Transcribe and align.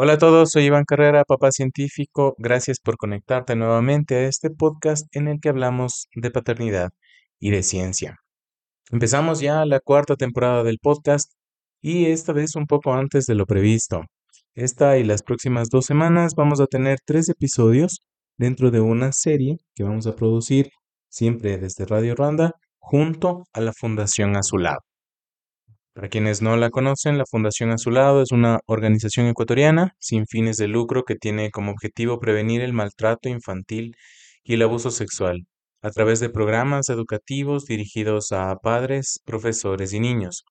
Hola 0.00 0.12
a 0.12 0.18
todos, 0.18 0.52
soy 0.52 0.66
Iván 0.66 0.84
Carrera, 0.84 1.24
papá 1.24 1.50
científico. 1.50 2.36
Gracias 2.38 2.78
por 2.78 2.96
conectarte 2.96 3.56
nuevamente 3.56 4.14
a 4.14 4.28
este 4.28 4.48
podcast 4.48 5.04
en 5.10 5.26
el 5.26 5.40
que 5.40 5.48
hablamos 5.48 6.06
de 6.14 6.30
paternidad 6.30 6.90
y 7.40 7.50
de 7.50 7.64
ciencia. 7.64 8.14
Empezamos 8.92 9.40
ya 9.40 9.64
la 9.66 9.80
cuarta 9.80 10.14
temporada 10.14 10.62
del 10.62 10.78
podcast 10.80 11.32
y 11.82 12.06
esta 12.06 12.32
vez 12.32 12.54
un 12.54 12.66
poco 12.66 12.92
antes 12.92 13.26
de 13.26 13.34
lo 13.34 13.44
previsto. 13.44 14.02
Esta 14.54 14.98
y 14.98 15.04
las 15.04 15.24
próximas 15.24 15.68
dos 15.68 15.86
semanas 15.86 16.34
vamos 16.36 16.60
a 16.60 16.66
tener 16.66 17.00
tres 17.04 17.28
episodios 17.28 17.98
dentro 18.36 18.70
de 18.70 18.78
una 18.78 19.10
serie 19.10 19.56
que 19.74 19.82
vamos 19.82 20.06
a 20.06 20.14
producir 20.14 20.70
siempre 21.08 21.58
desde 21.58 21.86
Radio 21.86 22.14
Randa 22.14 22.52
junto 22.78 23.46
a 23.52 23.60
la 23.60 23.72
Fundación 23.72 24.36
Azulado. 24.36 24.87
Para 25.98 26.10
quienes 26.10 26.42
no 26.42 26.56
la 26.56 26.70
conocen, 26.70 27.18
la 27.18 27.26
Fundación 27.26 27.72
Azulado 27.72 28.22
es 28.22 28.30
una 28.30 28.60
organización 28.66 29.26
ecuatoriana 29.26 29.96
sin 29.98 30.28
fines 30.28 30.56
de 30.56 30.68
lucro 30.68 31.02
que 31.02 31.16
tiene 31.16 31.50
como 31.50 31.72
objetivo 31.72 32.20
prevenir 32.20 32.60
el 32.60 32.72
maltrato 32.72 33.28
infantil 33.28 33.96
y 34.44 34.54
el 34.54 34.62
abuso 34.62 34.92
sexual 34.92 35.48
a 35.82 35.90
través 35.90 36.20
de 36.20 36.30
programas 36.30 36.88
educativos 36.88 37.64
dirigidos 37.64 38.30
a 38.30 38.54
padres, 38.62 39.18
profesores 39.24 39.92
y 39.92 39.98
niños. 39.98 40.44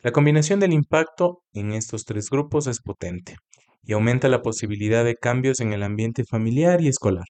La 0.00 0.12
combinación 0.12 0.60
del 0.60 0.72
impacto 0.72 1.42
en 1.52 1.72
estos 1.72 2.04
tres 2.04 2.30
grupos 2.30 2.68
es 2.68 2.80
potente 2.80 3.38
y 3.82 3.94
aumenta 3.94 4.28
la 4.28 4.42
posibilidad 4.42 5.04
de 5.04 5.16
cambios 5.16 5.58
en 5.58 5.72
el 5.72 5.82
ambiente 5.82 6.22
familiar 6.24 6.80
y 6.80 6.86
escolar. 6.86 7.26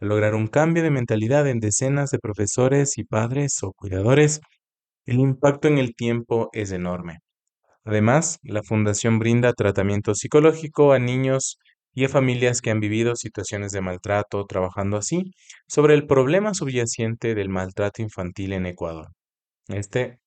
Al 0.00 0.08
lograr 0.08 0.34
un 0.34 0.46
cambio 0.46 0.82
de 0.82 0.90
mentalidad 0.90 1.46
en 1.46 1.60
decenas 1.60 2.08
de 2.08 2.20
profesores 2.20 2.96
y 2.96 3.04
padres 3.04 3.62
o 3.62 3.74
cuidadores, 3.74 4.40
el 5.06 5.20
impacto 5.20 5.68
en 5.68 5.78
el 5.78 5.94
tiempo 5.94 6.50
es 6.52 6.72
enorme. 6.72 7.18
Además, 7.84 8.38
la 8.42 8.62
Fundación 8.62 9.18
brinda 9.18 9.52
tratamiento 9.52 10.14
psicológico 10.14 10.92
a 10.92 10.98
niños 10.98 11.58
y 11.92 12.04
a 12.04 12.08
familias 12.08 12.60
que 12.60 12.70
han 12.70 12.80
vivido 12.80 13.14
situaciones 13.14 13.72
de 13.72 13.80
maltrato, 13.80 14.46
trabajando 14.46 14.96
así 14.96 15.32
sobre 15.68 15.94
el 15.94 16.06
problema 16.06 16.54
subyacente 16.54 17.34
del 17.34 17.50
maltrato 17.50 18.02
infantil 18.02 18.54
en 18.54 18.66
Ecuador. 18.66 19.08
Este 19.68 20.18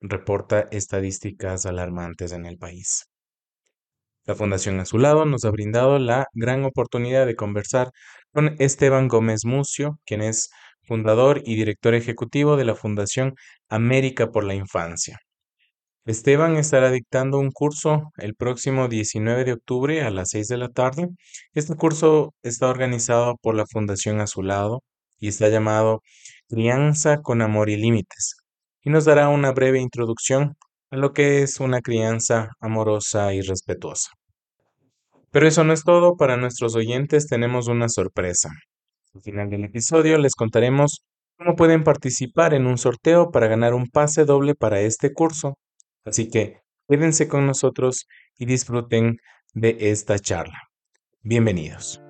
reporta 0.00 0.68
estadísticas 0.70 1.64
alarmantes 1.66 2.32
en 2.32 2.46
el 2.46 2.58
país. 2.58 3.06
La 4.24 4.34
Fundación 4.34 4.78
a 4.80 4.84
su 4.84 4.98
lado 4.98 5.24
nos 5.24 5.44
ha 5.44 5.50
brindado 5.50 5.98
la 5.98 6.26
gran 6.32 6.64
oportunidad 6.64 7.26
de 7.26 7.36
conversar 7.36 7.90
con 8.32 8.56
Esteban 8.58 9.08
Gómez 9.08 9.44
Mucio, 9.44 9.98
quien 10.06 10.22
es 10.22 10.50
fundador 10.84 11.42
y 11.44 11.56
director 11.56 11.94
ejecutivo 11.94 12.56
de 12.56 12.64
la 12.64 12.74
Fundación 12.74 13.34
América 13.72 14.30
por 14.30 14.44
la 14.44 14.54
Infancia. 14.54 15.18
Esteban 16.04 16.56
estará 16.56 16.90
dictando 16.90 17.38
un 17.38 17.50
curso 17.50 18.10
el 18.18 18.34
próximo 18.34 18.88
19 18.88 19.44
de 19.44 19.52
octubre 19.54 20.02
a 20.02 20.10
las 20.10 20.30
6 20.30 20.48
de 20.48 20.56
la 20.58 20.68
tarde. 20.68 21.08
Este 21.54 21.74
curso 21.76 22.34
está 22.42 22.68
organizado 22.68 23.36
por 23.40 23.54
la 23.54 23.66
Fundación 23.66 24.20
Azulado 24.20 24.82
y 25.18 25.28
está 25.28 25.48
llamado 25.48 26.00
Crianza 26.48 27.22
con 27.22 27.40
Amor 27.40 27.70
y 27.70 27.76
Límites 27.76 28.36
y 28.84 28.90
nos 28.90 29.04
dará 29.04 29.28
una 29.28 29.52
breve 29.52 29.80
introducción 29.80 30.56
a 30.90 30.96
lo 30.96 31.12
que 31.12 31.42
es 31.42 31.60
una 31.60 31.80
crianza 31.80 32.50
amorosa 32.60 33.32
y 33.32 33.40
respetuosa. 33.40 34.10
Pero 35.30 35.48
eso 35.48 35.64
no 35.64 35.72
es 35.72 35.82
todo, 35.84 36.16
para 36.16 36.36
nuestros 36.36 36.76
oyentes 36.76 37.26
tenemos 37.26 37.68
una 37.68 37.88
sorpresa. 37.88 38.50
Al 39.14 39.22
final 39.22 39.48
del 39.48 39.64
episodio 39.64 40.18
les 40.18 40.34
contaremos 40.34 41.04
cómo 41.42 41.56
pueden 41.56 41.82
participar 41.82 42.54
en 42.54 42.66
un 42.66 42.78
sorteo 42.78 43.30
para 43.30 43.48
ganar 43.48 43.74
un 43.74 43.88
pase 43.88 44.24
doble 44.24 44.54
para 44.54 44.80
este 44.80 45.12
curso. 45.12 45.58
Así 46.04 46.28
que 46.28 46.60
quédense 46.88 47.28
con 47.28 47.46
nosotros 47.46 48.06
y 48.38 48.46
disfruten 48.46 49.16
de 49.52 49.76
esta 49.80 50.18
charla. 50.18 50.58
Bienvenidos. 51.22 52.00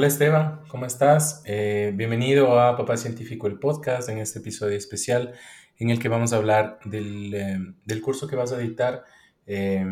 Hola 0.00 0.08
Esteban, 0.08 0.62
¿cómo 0.68 0.86
estás? 0.86 1.42
Eh, 1.44 1.92
bienvenido 1.94 2.58
a 2.58 2.74
Papá 2.74 2.96
Científico, 2.96 3.48
el 3.48 3.58
podcast, 3.58 4.08
en 4.08 4.16
este 4.16 4.38
episodio 4.38 4.74
especial 4.74 5.34
en 5.78 5.90
el 5.90 5.98
que 5.98 6.08
vamos 6.08 6.32
a 6.32 6.36
hablar 6.36 6.78
del, 6.86 7.34
eh, 7.34 8.00
curso 8.00 8.26
que 8.26 8.34
vas 8.34 8.50
a 8.52 8.56
dictar 8.56 9.04
eh, 9.46 9.84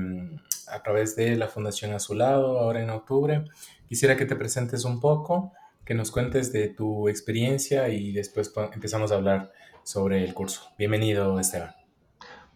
a 0.68 0.82
través 0.82 1.14
de 1.14 1.36
la 1.36 1.48
Fundación 1.48 1.92
Azulado 1.92 2.58
ahora 2.58 2.82
en 2.82 2.88
octubre. 2.88 3.44
Quisiera 3.86 4.16
que 4.16 4.24
te 4.24 4.34
presentes 4.34 4.86
un 4.86 4.98
poco, 4.98 5.52
que 5.84 5.92
nos 5.92 6.10
cuentes 6.10 6.54
de 6.54 6.68
tu 6.68 7.10
experiencia 7.10 7.90
y 7.90 8.12
después 8.12 8.50
empezamos 8.72 9.12
a 9.12 9.16
hablar 9.16 9.52
sobre 9.82 10.24
el 10.24 10.32
curso. 10.32 10.70
Bienvenido 10.78 11.38
Esteban. 11.38 11.74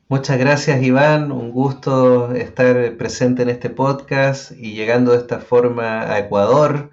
Muchas 0.09 0.39
gracias 0.39 0.83
Iván, 0.83 1.31
un 1.31 1.51
gusto 1.51 2.33
estar 2.33 2.97
presente 2.97 3.43
en 3.43 3.51
este 3.51 3.69
podcast 3.69 4.53
y 4.53 4.73
llegando 4.73 5.13
de 5.13 5.19
esta 5.19 5.39
forma 5.39 6.11
a 6.11 6.19
Ecuador 6.19 6.91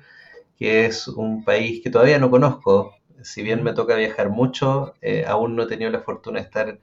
que 0.60 0.86
es 0.86 1.08
un 1.08 1.44
país 1.44 1.82
que 1.84 1.90
todavía 1.90 2.20
no 2.20 2.30
conozco. 2.30 2.94
Si 3.24 3.44
bien 3.44 3.64
me 3.64 3.74
toca 3.74 3.96
viajar 3.96 4.30
mucho, 4.30 4.94
eh, 5.02 5.26
aún 5.28 5.56
no 5.56 5.64
he 5.64 5.68
tenido 5.68 5.92
la 5.92 6.02
fortuna 6.02 6.40
de 6.40 6.46
estar 6.46 6.80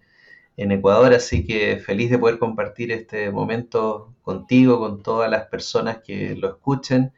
en 0.56 0.72
Ecuador, 0.72 1.12
así 1.14 1.44
que 1.46 1.78
feliz 1.78 2.10
de 2.10 2.18
poder 2.18 2.38
compartir 2.38 2.90
este 2.92 3.30
momento 3.30 4.14
contigo, 4.22 4.80
con 4.80 5.02
todas 5.02 5.30
las 5.30 5.46
personas 5.46 5.98
que 6.04 6.34
lo 6.36 6.48
escuchen 6.48 7.12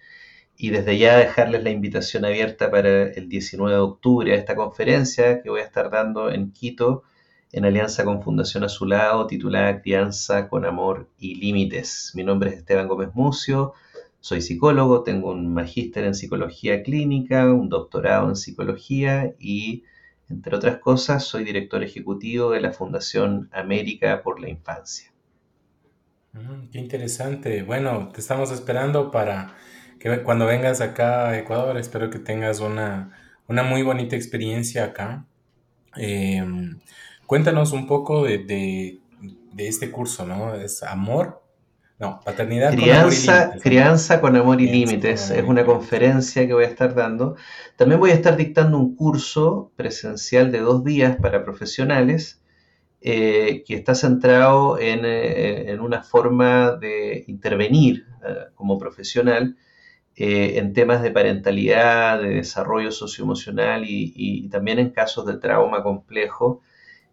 y 0.57 0.71
desde 0.71 0.99
ya 0.99 1.17
dejarles 1.17 1.63
la 1.63 1.71
invitación 1.71 2.25
abierta 2.25 2.71
para 2.71 3.05
el 3.05 3.29
19 3.29 3.75
de 3.75 3.81
octubre 3.81 4.33
a 4.33 4.37
esta 4.37 4.57
conferencia 4.57 5.43
que 5.43 5.51
voy 5.51 5.61
a 5.61 5.65
estar 5.65 5.91
dando 5.91 6.31
en 6.31 6.53
Quito 6.53 7.05
en 7.53 7.65
alianza 7.65 8.05
con 8.05 8.23
Fundación 8.23 8.65
Azulado 8.65 9.27
titulada 9.27 9.81
Crianza 9.81 10.49
con 10.49 10.65
Amor 10.67 11.09
y 11.19 11.37
Límites. 11.37 12.13
Mi 12.15 12.25
nombre 12.25 12.51
es 12.51 12.57
Esteban 12.57 12.89
Gómez 12.89 13.11
Mucio, 13.15 13.75
soy 14.21 14.41
psicólogo, 14.43 15.05
tengo 15.05 15.31
un 15.31 15.53
magíster 15.53 16.05
en 16.05 16.15
psicología 16.15 16.83
clínica, 16.83 17.53
un 17.53 17.69
doctorado 17.69 18.29
en 18.29 18.37
psicología 18.37 19.35
y, 19.39 19.85
entre 20.29 20.57
otras 20.57 20.79
cosas, 20.79 21.25
soy 21.25 21.45
director 21.45 21.83
ejecutivo 21.83 22.51
de 22.51 22.61
la 22.61 22.73
Fundación 22.73 23.49
América 23.53 24.23
por 24.23 24.41
la 24.41 24.49
Infancia. 24.49 25.13
Mm, 26.33 26.69
qué 26.71 26.79
interesante. 26.79 27.63
Bueno, 27.63 28.11
te 28.13 28.21
estamos 28.21 28.51
esperando 28.51 29.11
para 29.11 29.55
que 29.99 30.23
cuando 30.23 30.47
vengas 30.47 30.81
acá 30.81 31.29
a 31.29 31.39
Ecuador, 31.39 31.77
espero 31.79 32.11
que 32.11 32.19
tengas 32.19 32.61
una, 32.61 33.17
muy 33.49 33.83
bonita 33.83 34.17
experiencia 34.17 34.85
acá. 34.85 35.27
Em, 35.97 36.79
cuéntanos 37.27 37.73
un 37.73 37.87
poco 37.87 38.25
de, 38.25 38.39
de, 38.39 39.69
este 39.69 39.91
curso, 39.91 40.27
¿no? 40.27 40.55
Es 40.55 40.83
amor 40.83 41.43
no, 41.99 42.21
paternidad 42.25 42.73
crianza, 42.73 43.51
con 43.51 43.61
Crianza 43.61 44.21
con 44.21 44.37
amor 44.37 44.61
y 44.61 44.69
límites. 44.69 45.31
Es 45.31 45.45
una 45.45 45.65
conferencia 45.65 46.47
que 46.47 46.55
voy 46.55 46.65
a 46.65 46.69
estar 46.69 46.95
dando. 46.95 47.35
También 47.77 47.99
voy 47.99 48.11
a 48.11 48.15
estar 48.15 48.37
dictando 48.37 48.79
un 48.79 48.95
curso 48.95 49.73
presencial 49.75 50.53
de 50.53 50.61
dos 50.61 50.85
días 50.85 51.17
para 51.17 51.45
profesionales 51.45 52.41
eh, 53.01 53.63
que 53.65 53.75
está 53.75 53.95
centrado 53.95 54.79
en, 54.79 55.01
eh, 55.05 55.77
una 55.81 56.03
forma 56.03 56.73
de 56.73 57.25
intervenir 57.29 58.07
eh, 58.27 58.47
como 58.55 58.79
profesional 58.79 59.57
en 60.21 60.73
temas 60.73 61.01
de 61.01 61.13
parentalidad, 61.13 62.21
de 62.21 62.31
desarrollo 62.31 62.91
socioemocional 62.91 63.85
y, 63.85 64.13
y 64.17 64.49
también 64.49 64.81
en 64.81 64.91
casos 64.91 65.25
de 65.27 65.37
trauma 65.37 65.85
complejo, 65.85 66.61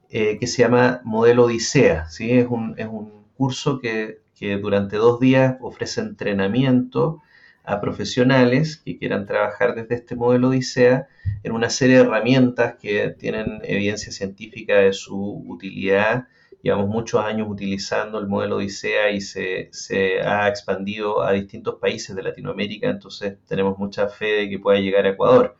que 0.09 0.47
se 0.47 0.63
llama 0.63 1.01
Modelo 1.03 1.45
Odisea. 1.45 2.09
¿sí? 2.09 2.31
Es, 2.31 2.47
un, 2.49 2.73
es 2.79 2.87
un 2.87 3.11
curso 3.37 3.79
que 3.79 4.24
que 4.35 4.57
durante 4.57 4.97
dos 4.97 5.19
días 5.19 5.55
ofrece 5.61 6.01
entrenamiento 6.01 7.21
a 7.63 7.81
profesionales 7.81 8.77
que 8.77 8.97
quieran 8.97 9.25
trabajar 9.25 9.75
desde 9.75 9.95
este 9.95 10.15
modelo 10.15 10.49
Odisea 10.49 11.07
en 11.43 11.51
una 11.51 11.69
serie 11.69 11.97
de 11.97 12.03
herramientas 12.03 12.75
que 12.79 13.09
tienen 13.09 13.59
evidencia 13.63 14.11
científica 14.11 14.75
de 14.75 14.93
su 14.93 15.43
utilidad. 15.47 16.27
Llevamos 16.61 16.89
muchos 16.89 17.21
años 17.21 17.47
utilizando 17.49 18.19
el 18.19 18.27
modelo 18.27 18.57
Odisea 18.57 19.11
y 19.11 19.21
se, 19.21 19.69
se 19.71 20.21
ha 20.21 20.47
expandido 20.47 21.23
a 21.23 21.31
distintos 21.31 21.75
países 21.79 22.15
de 22.15 22.23
Latinoamérica, 22.23 22.89
entonces 22.89 23.37
tenemos 23.47 23.77
mucha 23.77 24.07
fe 24.07 24.25
de 24.25 24.49
que 24.49 24.59
pueda 24.59 24.79
llegar 24.79 25.05
a 25.05 25.09
Ecuador. 25.09 25.57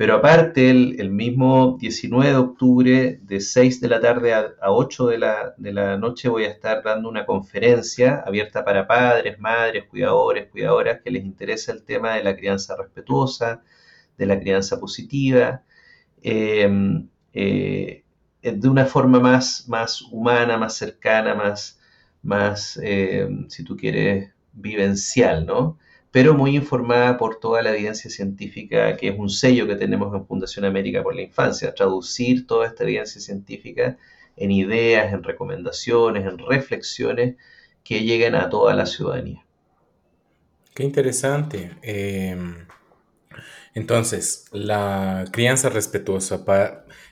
Pero 0.00 0.14
aparte, 0.14 0.70
el, 0.70 1.10
mismo 1.10 1.76
19 1.78 2.30
de 2.30 2.36
octubre, 2.36 3.20
de 3.22 3.38
6 3.38 3.82
de 3.82 3.88
la 3.90 4.00
tarde 4.00 4.32
a, 4.32 4.54
8 4.62 5.06
de 5.08 5.18
la, 5.18 5.98
noche, 5.98 6.30
voy 6.30 6.44
a 6.44 6.48
estar 6.48 6.82
dando 6.82 7.06
una 7.06 7.26
conferencia 7.26 8.22
abierta 8.26 8.64
para 8.64 8.86
padres, 8.86 9.38
madres, 9.38 9.84
cuidadores, 9.90 10.48
cuidadoras 10.50 11.02
que 11.02 11.10
les 11.10 11.22
interesa 11.22 11.72
el 11.72 11.84
tema 11.84 12.14
de 12.14 12.24
la 12.24 12.34
crianza 12.34 12.76
respetuosa, 12.78 13.62
de 14.16 14.24
la 14.24 14.40
crianza 14.40 14.80
positiva, 14.80 15.64
em, 16.22 17.06
eh, 17.34 18.02
de 18.42 18.68
una 18.70 18.86
forma 18.86 19.20
más, 19.20 19.68
más 19.68 20.00
humana, 20.00 20.56
más 20.56 20.76
cercana, 20.76 21.34
más, 21.34 21.78
más 22.22 22.80
em, 22.82 23.50
si 23.50 23.64
tú 23.64 23.76
quieres, 23.76 24.32
vivencial, 24.54 25.44
¿no? 25.44 25.78
Pero 26.12 26.34
muy 26.34 26.56
informada 26.56 27.16
por 27.16 27.38
toda 27.38 27.62
la 27.62 27.72
evidencia 27.72 28.10
científica, 28.10 28.96
que 28.96 29.08
es 29.08 29.18
un 29.18 29.30
sello 29.30 29.66
que 29.66 29.76
tenemos 29.76 30.14
en 30.14 30.26
Fundación 30.26 30.64
América 30.64 31.02
por 31.02 31.14
la 31.14 31.22
Infancia, 31.22 31.74
traducir 31.74 32.46
toda 32.46 32.66
esta 32.66 32.84
evidencia 32.84 33.20
científica 33.20 33.96
en 34.36 34.50
ideas, 34.50 35.12
en 35.12 35.22
recomendaciones, 35.22 36.26
en 36.26 36.38
reflexiones 36.38 37.36
que 37.84 38.02
lleguen 38.02 38.34
a 38.34 38.48
toda 38.48 38.74
la 38.74 38.86
ciudadanía. 38.86 39.44
Qué 40.74 40.82
interesante. 40.82 41.72
Em, 41.82 42.66
entonces, 43.74 44.46
la 44.52 45.24
crianza 45.30 45.68
respetuosa. 45.68 46.44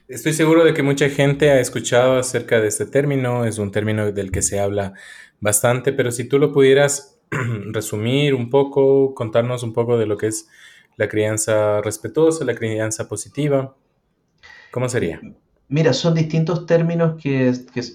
Estoy 0.08 0.32
seguro 0.32 0.64
de 0.64 0.74
que 0.74 0.82
mucha 0.82 1.08
gente 1.10 1.50
ha 1.50 1.60
escuchado 1.60 2.18
acerca 2.18 2.60
de 2.60 2.68
este 2.68 2.86
término, 2.86 3.44
es 3.44 3.58
un 3.58 3.70
término 3.70 4.10
del 4.10 4.30
que 4.30 4.42
se 4.42 4.58
habla 4.58 4.94
bastante, 5.40 5.92
pero 5.92 6.10
si 6.10 6.24
tú 6.24 6.38
lo 6.38 6.52
pudieras 6.52 7.17
resumir 7.72 8.34
un 8.34 8.50
poco, 8.50 9.14
contarnos 9.14 9.62
un 9.62 9.72
poco 9.72 9.98
de 9.98 10.06
lo 10.06 10.16
que 10.16 10.28
es 10.28 10.48
la 10.96 11.08
crianza 11.08 11.80
respetuosa, 11.80 12.44
la 12.44 12.54
crianza 12.54 13.08
positiva, 13.08 13.74
¿cómo 14.70 14.88
sería? 14.88 15.20
Mira, 15.68 15.92
son 15.92 16.14
distintos 16.14 16.66
términos 16.66 17.20
que, 17.22 17.52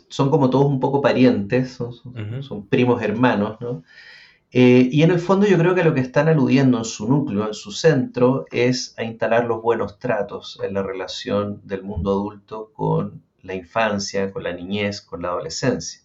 son 0.07 0.30
como 0.30 0.50
todos 0.50 0.65
un 0.65 0.80
poco 0.80 1.01
parientes, 1.01 1.71
son, 1.71 2.68
primos 2.68 3.01
hermanos, 3.01 3.57
¿no? 3.59 3.83
Eh, 4.51 4.88
y 4.91 5.01
en 5.01 5.09
el 5.09 5.19
fondo 5.19 5.47
yo 5.47 5.57
creo 5.57 5.74
que 5.74 5.83
lo 5.83 5.95
que 5.95 6.00
están 6.01 6.27
aludiendo 6.27 6.77
en 6.77 6.86
su 6.86 7.07
núcleo, 7.07 7.47
en 7.47 7.56
su 7.56 7.71
centro, 7.71 8.45
es 8.51 8.94
a 9.00 9.03
instalar 9.03 9.45
los 9.45 9.63
buenos 9.63 9.97
tratos 9.97 10.59
en 10.63 10.75
la 10.75 10.83
relación 10.83 11.59
del 11.63 11.81
mundo 11.81 12.12
adulto 12.12 12.71
con 12.71 13.24
la 13.41 13.56
infancia, 13.56 14.31
con 14.31 14.44
la 14.44 14.53
niñez, 14.53 15.01
con 15.01 15.24
la 15.24 15.29
adolescencia. 15.29 16.01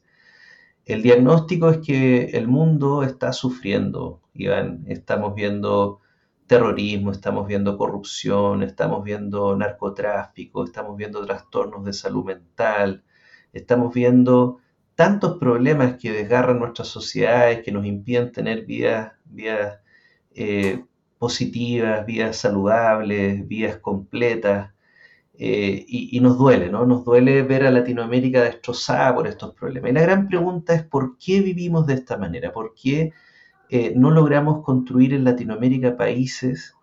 El 0.88 1.02
diagnóstico 1.02 1.68
es 1.68 1.78
que 1.86 2.30
el 2.30 2.48
mundo 2.48 3.02
está 3.02 3.34
sufriendo, 3.34 4.22
Iván. 4.32 4.84
Estamos 4.88 5.34
viendo 5.34 6.00
terrorismo, 6.46 7.12
estamos 7.12 7.46
viendo 7.46 7.76
corrupción, 7.76 8.62
estamos 8.62 9.04
viendo 9.04 9.54
narcotráfico, 9.54 10.64
estamos 10.64 10.96
viendo 10.96 11.26
trastornos 11.26 11.84
de 11.84 11.92
salud 11.92 12.24
mental, 12.24 13.04
estamos 13.52 13.92
viendo 13.92 14.60
tantos 14.94 15.38
problemas 15.38 15.98
que 15.98 16.10
desgarran 16.10 16.58
nuestras 16.58 16.88
sociedades, 16.88 17.62
que 17.62 17.70
nos 17.70 17.84
impiden 17.84 18.32
tener 18.32 18.64
vidas, 18.64 19.12
eh, 20.34 20.84
positivas, 21.18 22.06
vidas 22.06 22.38
saludables, 22.38 23.46
vidas 23.46 23.76
completas. 23.76 24.72
Eh, 25.40 25.84
y, 25.86 26.18
nos 26.18 26.36
duele, 26.36 26.68
¿no? 26.68 26.84
Nos 26.84 27.04
duele 27.04 27.42
ver 27.42 27.64
a 27.64 27.70
Latinoamérica 27.70 28.42
destrozada 28.42 29.14
por 29.14 29.28
estos 29.28 29.54
problemas. 29.54 29.92
Y 29.92 29.94
la 29.94 30.02
gran 30.02 30.26
pregunta 30.26 30.74
es 30.74 30.82
por 30.82 31.16
qué 31.16 31.40
vivimos 31.40 31.86
de 31.86 31.94
esta 31.94 32.16
manera, 32.16 32.52
por 32.52 32.74
qué 32.74 33.12
eh, 33.70 33.92
no 33.94 34.10
logramos 34.10 34.64
construir 34.64 35.14
en 35.14 35.22
Latinoamérica 35.24 35.96
países 35.96 36.74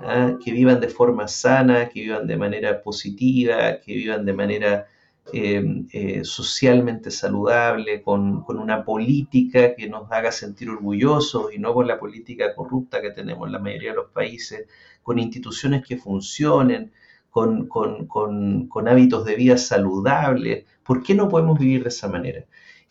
¿ah? 0.00 0.36
que 0.42 0.52
vivan 0.52 0.80
de 0.80 0.88
forma 0.88 1.26
sana, 1.26 1.88
que 1.88 2.02
vivan 2.02 2.28
de 2.28 2.36
manera 2.36 2.80
positiva, 2.80 3.80
que 3.80 3.94
vivan 3.94 4.24
de 4.24 4.32
manera 4.32 4.86
eh, 5.32 6.20
socialmente 6.22 7.10
saludable, 7.10 8.02
con, 8.02 8.44
una 8.46 8.84
política 8.84 9.74
que 9.74 9.88
nos 9.88 10.10
haga 10.12 10.30
sentir 10.30 10.70
orgullosos 10.70 11.52
y 11.52 11.58
no 11.58 11.74
con 11.74 11.88
la 11.88 11.98
política 11.98 12.54
corrupta 12.54 13.02
que 13.02 13.10
tenemos 13.10 13.46
en 13.48 13.52
la 13.52 13.58
mayoría 13.58 13.90
de 13.90 13.96
los 13.96 14.10
países, 14.12 14.66
con 15.02 15.18
instituciones 15.18 15.84
que 15.84 15.96
funcionen, 15.96 16.92
con, 17.36 18.06
con 18.06 18.88
hábitos 18.88 19.24
de 19.24 19.36
vida 19.36 19.58
saludables. 19.58 20.64
¿Por 20.84 21.02
qué 21.02 21.14
no 21.14 21.28
podemos 21.28 21.58
vivir 21.58 21.82
de 21.82 21.90
esa 21.90 22.08
manera? 22.08 22.44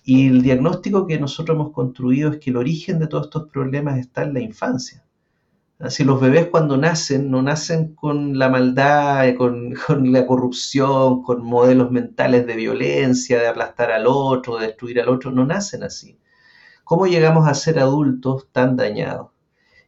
Y 0.03 0.27
el 0.27 0.43
diagnóstico 0.43 1.07
que 1.07 1.19
nosotros 1.19 1.55
hemos 1.55 1.71
construido 1.71 2.31
es 2.31 2.37
que 2.37 2.51
el 2.51 2.57
origen 2.57 2.99
de 2.99 3.07
todos 3.07 3.25
estos 3.25 3.49
problemas 3.49 3.97
está 3.97 4.23
en 4.23 4.35
la 4.35 4.39
infancia. 4.39 5.03
Así 5.79 6.03
los 6.03 6.21
bebés 6.21 6.47
cuando 6.47 6.77
nacen 6.77 7.29
no 7.29 7.41
nacen 7.41 7.95
con 7.95 8.37
la 8.37 8.47
maldad, 8.47 9.35
con, 9.35 9.73
con, 9.87 10.11
la 10.11 10.25
corrupción, 10.25 11.23
con 11.23 11.43
modelos 11.43 11.91
mentales 11.91 12.45
de 12.45 12.55
violencia, 12.55 13.39
de 13.39 13.47
aplastar 13.47 13.91
al 13.91 14.05
otro, 14.07 14.57
de 14.57 14.67
destruir 14.67 15.01
al 15.01 15.09
otro, 15.09 15.31
no 15.31 15.45
nacen 15.45 15.83
así. 15.83 16.19
¿Cómo 16.83 17.07
llegamos 17.07 17.47
a 17.47 17.55
ser 17.55 17.79
adultos 17.79 18.47
tan 18.51 18.75
dañados? 18.75 19.31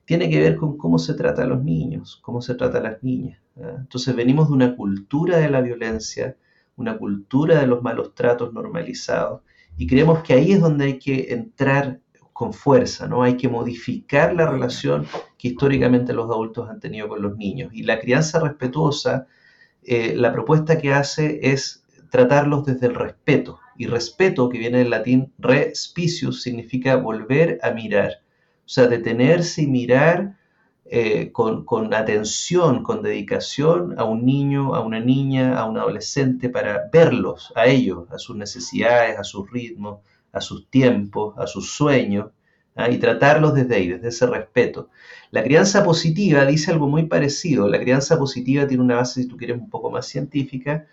Tiene 0.08 0.30
que 0.30 0.40
ver 0.40 0.56
con 0.56 0.78
cómo 0.78 1.00
se 1.00 1.16
trata 1.16 1.44
a 1.44 1.48
los 1.48 1.62
niños, 1.62 2.18
cómo 2.24 2.42
se 2.42 2.56
trata 2.56 2.78
a 2.78 2.82
las 2.82 3.04
niñas. 3.04 3.42
Entonces 3.58 4.16
venimos 4.16 4.48
de 4.48 4.54
una 4.54 4.74
cultura 4.78 5.38
de 5.38 5.50
la 5.50 5.60
violencia, 5.60 6.38
una 6.78 6.98
cultura 6.98 7.60
de 7.60 7.68
los 7.68 7.84
malos 7.84 8.16
tratos 8.16 8.54
normalizados, 8.54 9.42
y 9.76 9.86
creemos 9.86 10.24
que 10.24 10.34
ahí 10.34 10.54
es 10.54 10.62
donde 10.62 10.86
hay 10.86 10.98
que 10.98 11.34
entrar 11.34 12.00
con 12.32 12.54
fuerza, 12.54 13.06
¿no? 13.06 13.22
Hay 13.22 13.36
que 13.36 13.50
modificar 13.50 14.34
la 14.34 14.50
relación 14.50 15.06
que 15.38 15.50
históricamente 15.50 16.14
los 16.14 16.30
adultos 16.30 16.70
han 16.70 16.80
tenido 16.80 17.10
con 17.10 17.22
los 17.22 17.36
niños. 17.36 17.74
Y 17.74 17.84
la 17.84 18.00
crianza 18.00 18.40
respetuosa, 18.40 19.28
eh, 19.84 20.16
la 20.16 20.32
propuesta 20.32 20.78
que 20.78 20.94
hace 20.94 21.40
es 21.42 21.84
tratarlos 22.10 22.66
desde 22.66 22.88
el 22.88 22.96
respeto. 22.96 23.60
Y 23.76 23.88
respeto, 23.88 24.48
que 24.48 24.58
viene 24.58 24.78
del 24.78 24.92
latín 24.92 25.34
respicius, 25.38 26.42
significa 26.44 26.96
volver 26.96 27.60
a 27.62 27.72
mirar. 27.72 28.22
O 28.68 28.70
sea, 28.70 28.88
detenerse 28.88 29.62
y 29.62 29.68
mirar 29.68 30.36
eh, 30.90 31.32
con, 31.32 31.94
atención, 31.94 32.84
con 32.84 33.02
dedicación 33.02 33.96
a 33.98 34.04
un 34.04 34.26
niño, 34.26 34.76
a 34.76 34.82
una 34.82 35.00
niña, 35.00 35.58
a 35.58 35.64
un 35.64 35.78
adolescente, 35.78 36.50
para 36.50 36.90
verlos, 36.92 37.54
a 37.56 37.68
ellos, 37.68 38.12
a 38.12 38.18
sus 38.18 38.36
necesidades, 38.36 39.18
a 39.18 39.24
sus 39.24 39.50
ritmos, 39.50 40.02
a 40.34 40.42
sus 40.42 40.70
tiempos, 40.70 41.34
a 41.38 41.48
sus 41.48 41.72
sueños, 41.72 42.32
¿ah? 42.76 42.90
y 42.90 42.98
tratarlos 42.98 43.54
desde 43.54 43.76
ahí, 43.76 43.88
desde 43.88 44.10
ese 44.10 44.28
respeto. 44.28 44.90
La 45.32 45.44
crianza 45.44 45.86
positiva 45.86 46.46
dice 46.46 46.72
algo 46.72 46.90
muy 46.90 47.06
parecido. 47.06 47.70
La 47.70 47.80
crianza 47.80 48.20
positiva 48.20 48.68
tiene 48.68 48.84
una 48.84 48.98
base, 48.98 49.22
si 49.22 49.30
tú 49.30 49.38
quieres, 49.38 49.58
un 49.58 49.70
poco 49.70 49.90
más 49.90 50.08
científica, 50.08 50.88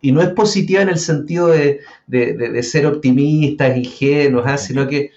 y 0.00 0.10
no 0.10 0.22
es 0.22 0.30
positiva 0.30 0.82
en 0.82 0.88
el 0.88 0.98
sentido 0.98 1.46
de, 1.46 1.82
ser 2.64 2.86
optimistas, 2.86 3.76
ingenuos, 3.76 4.44
¿ah? 4.44 4.58
sino 4.58 4.88
que 4.88 5.12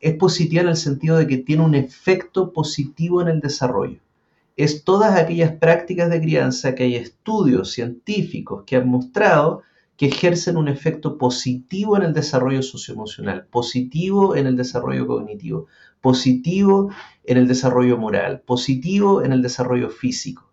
es 0.00 0.14
positiva 0.14 0.62
en 0.62 0.68
el 0.68 0.76
sentido 0.76 1.16
de 1.16 1.26
que 1.26 1.38
tiene 1.38 1.64
un 1.64 1.74
efecto 1.74 2.52
positivo 2.52 3.22
en 3.22 3.28
el 3.28 3.40
desarrollo. 3.40 4.00
Es 4.56 4.84
todas 4.84 5.18
aquellas 5.18 5.52
prácticas 5.52 6.10
de 6.10 6.20
crianza 6.20 6.74
que 6.74 6.84
hay 6.84 6.96
estudios 6.96 7.72
científicos 7.72 8.64
que 8.66 8.76
han 8.76 8.88
mostrado 8.88 9.62
que 9.96 10.06
ejercen 10.06 10.56
un 10.56 10.68
efecto 10.68 11.16
positivo 11.16 11.96
en 11.96 12.02
el 12.02 12.12
desarrollo 12.12 12.62
socioemocional, 12.62 13.46
positivo 13.46 14.36
en 14.36 14.46
el 14.46 14.56
desarrollo 14.56 15.06
cognitivo, 15.06 15.66
positivo 16.00 16.90
en 17.24 17.38
el 17.38 17.48
desarrollo 17.48 17.96
moral, 17.96 18.42
positivo 18.42 19.22
en 19.22 19.32
el 19.32 19.42
desarrollo 19.42 19.88
físico. 19.88 20.50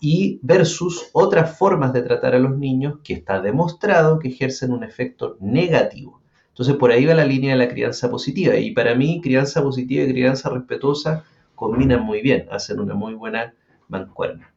Y 0.00 0.38
versus 0.42 1.10
otras 1.12 1.58
formas 1.58 1.92
de 1.92 2.02
tratar 2.02 2.34
a 2.34 2.38
los 2.38 2.56
niños 2.56 3.00
que 3.04 3.12
está 3.12 3.40
demostrado 3.40 4.18
que 4.18 4.28
ejercen 4.28 4.72
un 4.72 4.84
efecto 4.84 5.36
negativo. 5.40 6.19
Entonces 6.50 6.76
por 6.76 6.92
ahí 6.92 7.06
va 7.06 7.14
la 7.14 7.24
línea 7.24 7.52
de 7.52 7.58
la 7.58 7.68
crianza 7.68 8.10
positiva. 8.10 8.56
Y 8.56 8.72
para 8.72 8.94
mí 8.94 9.20
crianza 9.22 9.62
positiva 9.62 10.04
y 10.04 10.12
crianza 10.12 10.50
respetuosa 10.50 11.24
combinan 11.54 12.02
muy 12.02 12.20
bien, 12.20 12.46
hacen 12.50 12.80
una 12.80 12.94
muy 12.94 13.14
buena 13.14 13.54
mancuerna. 13.88 14.52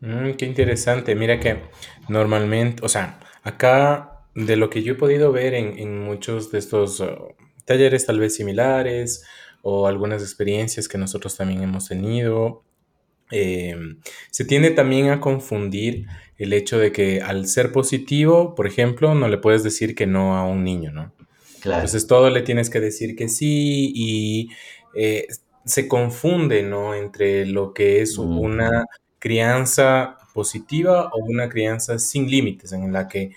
Mm, 0.00 0.32
qué 0.32 0.46
interesante. 0.46 1.14
Mira 1.14 1.38
que 1.40 1.62
normalmente, 2.08 2.84
o 2.84 2.88
sea, 2.88 3.20
acá 3.42 4.24
de 4.34 4.56
lo 4.56 4.70
que 4.70 4.82
yo 4.82 4.94
he 4.94 4.96
podido 4.96 5.32
ver 5.32 5.54
en, 5.54 6.00
muchos 6.00 6.50
de 6.50 6.58
estos 6.58 7.00
uh, 7.00 7.34
talleres 7.64 8.06
tal 8.06 8.18
vez 8.18 8.34
similares 8.34 9.24
o 9.62 9.86
algunas 9.86 10.22
experiencias 10.22 10.88
que 10.88 10.98
nosotros 10.98 11.36
también 11.36 11.62
hemos 11.62 11.88
tenido, 11.88 12.64
eh, 13.30 13.76
se 14.30 14.44
tiende 14.44 14.70
también 14.70 15.10
a 15.10 15.20
confundir 15.20 16.06
el 16.38 16.52
hecho 16.52 16.78
de 16.78 16.92
que 16.92 17.20
al 17.20 17.46
ser 17.46 17.72
positivo, 17.72 18.54
por 18.54 18.66
ejemplo, 18.66 19.14
no 19.14 19.28
le 19.28 19.38
puedes 19.38 19.62
decir 19.62 19.94
que 19.94 20.06
no 20.06 20.36
a 20.36 20.46
un 20.46 20.64
niño, 20.64 20.90
¿no? 20.90 21.12
Claro. 21.60 21.80
Entonces 21.82 22.06
todo 22.06 22.30
le 22.30 22.42
tienes 22.42 22.70
que 22.70 22.80
decir 22.80 23.14
que 23.14 23.28
sí 23.28 23.92
y 23.94 24.50
eh, 24.94 25.26
se 25.64 25.86
confunde, 25.86 26.62
¿no? 26.62 26.94
Entre 26.94 27.46
lo 27.46 27.74
que 27.74 28.00
es 28.00 28.16
una 28.18 28.86
crianza 29.18 30.16
positiva 30.32 31.10
o 31.12 31.18
una 31.24 31.48
crianza 31.48 31.98
sin 31.98 32.30
límites, 32.30 32.72
en 32.72 32.92
la 32.92 33.08
que 33.08 33.32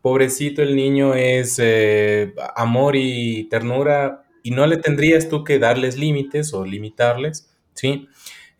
pobrecito 0.00 0.62
el 0.62 0.76
niño 0.76 1.14
es 1.14 1.58
eh, 1.58 2.34
amor 2.56 2.94
y 2.94 3.44
ternura 3.48 4.24
y 4.42 4.50
no 4.50 4.66
le 4.66 4.76
tendrías 4.76 5.28
tú 5.28 5.42
que 5.42 5.58
darles 5.58 5.96
límites 5.96 6.52
o 6.54 6.64
limitarles, 6.64 7.50
¿sí? 7.72 8.08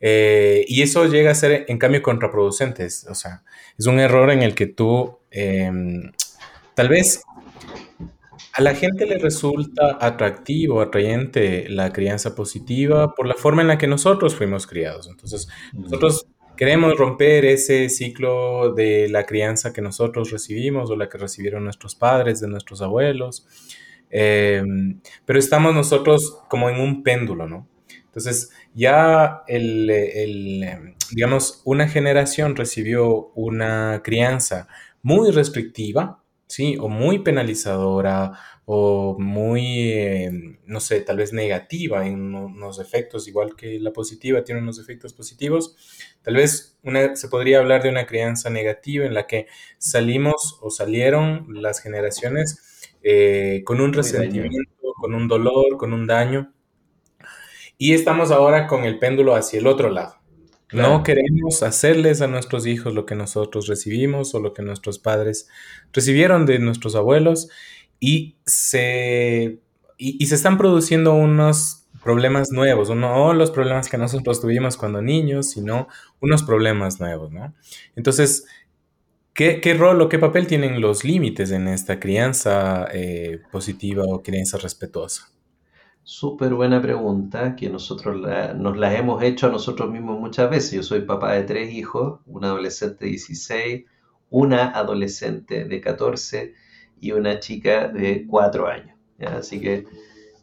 Eh, 0.07 0.67
y 0.69 0.83
eso 0.83 1.07
llega 1.07 1.31
a 1.31 1.35
ser, 1.35 1.65
en 1.67 1.79
cambio, 1.79 2.03
contraproducente. 2.03 2.85
O 3.09 3.15
sea, 3.15 3.43
es 3.79 3.87
un 3.87 3.99
error 3.99 4.31
en 4.31 4.43
el 4.43 4.55
que 4.55 4.67
tú, 4.67 5.17
em, 5.31 6.13
tal 6.75 6.91
vez 6.91 7.23
a 8.53 8.61
la 8.61 8.75
gente 8.75 9.07
le 9.07 9.17
resulta 9.17 9.97
atractivo, 9.99 10.83
atrayente 10.83 11.71
la 11.71 11.91
crianza 11.91 12.35
positiva 12.35 13.15
por 13.15 13.27
la 13.27 13.33
forma 13.33 13.63
en 13.63 13.69
la 13.69 13.79
que 13.79 13.87
nosotros 13.87 14.35
fuimos 14.35 14.67
criados. 14.67 15.09
Entonces, 15.09 15.49
nosotros 15.73 16.27
queremos 16.55 16.99
romper 16.99 17.47
ese 17.47 17.89
ciclo 17.89 18.75
de 18.75 19.09
la 19.09 19.25
crianza 19.25 19.73
que 19.73 19.81
nosotros 19.81 20.31
recibimos 20.31 20.91
o 20.91 20.97
la 20.97 21.09
que 21.09 21.17
recibieron 21.17 21.65
nuestros 21.65 21.95
padres, 21.95 22.41
de 22.41 22.49
nuestros 22.49 22.83
abuelos. 22.83 23.47
Em, 24.11 25.01
pero 25.25 25.39
estamos 25.39 25.75
nosotros 25.75 26.41
como 26.51 26.69
en 26.69 26.79
un 26.79 27.03
péndulo, 27.03 27.49
¿no? 27.49 27.69
Entonces, 28.15 28.51
ya 28.75 29.43
el, 29.49 29.91
el, 29.91 30.95
digamos, 31.11 31.63
una 31.65 31.89
generación 31.89 32.55
recibió 32.57 33.33
una 33.35 34.03
crianza 34.05 34.69
muy 35.03 35.31
restrictiva, 35.33 36.23
¿sí? 36.47 36.77
O 36.81 36.89
muy 36.89 37.19
penalizadora, 37.21 38.33
o 38.67 39.17
muy, 39.19 39.93
em, 39.93 40.59
no 40.67 40.81
sé, 40.81 41.01
tal 41.01 41.17
vez 41.19 41.33
negativa 41.33 42.07
en 42.07 42.35
unos 42.35 42.79
efectos, 42.79 43.29
igual 43.29 43.57
que 43.57 43.79
la 43.81 43.93
positiva 43.93 44.45
tiene 44.45 44.61
unos 44.63 44.79
efectos 44.79 45.13
positivos. 45.13 45.77
Tal 46.23 46.37
vez 46.37 46.79
una, 46.83 47.17
se 47.17 47.29
podría 47.29 47.59
hablar 47.59 47.83
de 47.83 47.91
una 47.91 48.07
crianza 48.07 48.49
negativa 48.51 49.05
en 49.07 49.15
la 49.15 49.27
que 49.27 49.47
salimos 49.79 50.59
o 50.63 50.71
salieron 50.71 51.47
las 51.51 51.81
generaciones 51.81 52.59
eh, 53.03 53.63
con 53.65 53.81
un 53.81 53.93
resentimiento, 53.93 54.95
con 55.01 55.15
un 55.15 55.29
dolor, 55.29 55.77
con 55.77 55.93
un 55.93 56.07
daño. 56.07 56.54
Y 57.79 57.93
estamos 57.93 58.31
ahora 58.31 58.67
con 58.67 58.85
el 58.85 58.99
péndulo 58.99 59.35
hacia 59.35 59.59
el 59.59 59.67
otro 59.67 59.91
lado. 59.91 60.17
No 60.73 61.03
queremos 61.05 61.63
hacerles 61.63 62.21
a 62.21 62.27
nuestros 62.27 62.67
hijos 62.67 62.95
lo 62.95 63.07
que 63.07 63.15
nosotros 63.15 63.69
recibimos 63.69 64.35
o 64.35 64.41
lo 64.41 64.53
que 64.53 64.63
nuestros 64.63 64.99
padres 64.99 65.49
recibieron 65.93 66.47
de 66.47 66.59
nuestros 66.59 66.97
abuelos 66.97 67.49
y 68.01 68.37
se, 68.45 69.61
y, 69.97 70.27
se 70.27 70.35
están 70.35 70.59
produciendo 70.59 71.15
unos 71.15 71.87
problemas 72.03 72.51
nuevos, 72.51 72.91
no 72.91 73.33
los 73.33 73.51
problemas 73.51 73.89
que 73.89 73.99
nosotros 73.99 74.41
tuvimos 74.41 74.77
cuando 74.77 75.01
niños, 75.01 75.51
sino 75.51 75.89
unos 76.21 76.43
problemas 76.43 77.01
nuevos, 77.01 77.31
¿no? 77.31 77.55
Entonces, 77.95 78.45
¿qué, 79.33 79.61
rol 79.79 80.03
o 80.03 80.09
qué 80.09 80.19
papel 80.19 80.47
tienen 80.47 80.81
los 80.81 81.05
límites 81.05 81.51
en 81.51 81.69
esta 81.69 82.01
crianza 82.01 82.89
eh, 82.93 83.41
positiva 83.51 84.05
o 84.07 84.23
crianza 84.23 84.59
respetuosa? 84.59 85.31
Súper 86.07 86.53
buena 86.53 86.83
pregunta 86.83 87.57
que 87.57 87.71
nosotros 87.71 88.21
nos 88.57 88.77
la 88.77 88.95
hemos 88.95 89.23
hecho 89.23 89.47
a 89.47 89.51
nosotros 89.51 89.91
mismos 89.91 90.21
muchas 90.21 90.51
veces. 90.51 90.73
Yo 90.73 90.83
soy 90.83 91.01
papá 91.01 91.33
de 91.33 91.45
tres 91.45 91.73
hijos, 91.73 92.21
un 92.27 92.45
adolescente 92.45 93.07
de 93.07 93.11
16, 93.13 93.85
una 94.29 94.69
adolescente 94.69 95.65
de 95.65 95.81
14 95.81 96.53
y 97.01 97.13
una 97.13 97.41
chica 97.41 97.89
de 97.89 98.27
4 98.27 98.69
años. 98.69 98.99
Así 99.19 99.59
que 99.59 99.87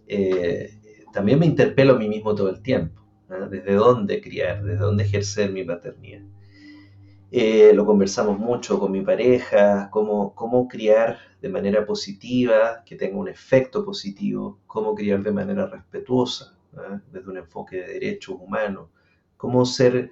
eh, 0.08 0.74
también 1.13 1.38
me 1.38 1.46
interpelo 1.46 1.94
a 1.94 2.00
mí 2.00 2.10
mismo 2.10 2.34
todo 2.34 2.50
el 2.50 2.63
tiempo, 2.63 3.06
desde 3.51 3.75
dónde 3.75 4.20
criar, 4.20 4.63
desde 4.63 4.80
dónde 4.80 5.03
ejercer 5.03 5.51
mi 5.51 5.63
paternidad. 5.63 6.24
Eh, 7.33 7.71
lo 7.73 7.85
conversamos 7.85 8.38
mucho 8.38 8.77
con 8.77 8.91
mi 8.91 9.01
pareja, 9.01 9.89
cómo, 9.89 10.35
cómo 10.35 10.67
criar 10.67 11.17
de 11.41 11.47
manera 11.47 11.85
positiva, 11.85 12.83
que 12.85 12.97
tenga 12.97 13.17
un 13.17 13.29
efecto 13.29 13.85
positivo, 13.85 14.59
cómo 14.67 14.93
criar 14.93 15.23
de 15.23 15.31
manera 15.31 15.65
respetuosa, 15.65 16.57
desde 17.09 17.29
un 17.29 17.38
enfoque 17.38 17.77
de 17.77 17.93
derechos 17.93 18.35
humanos, 18.38 18.89
cómo 19.38 19.65
ser 19.65 20.11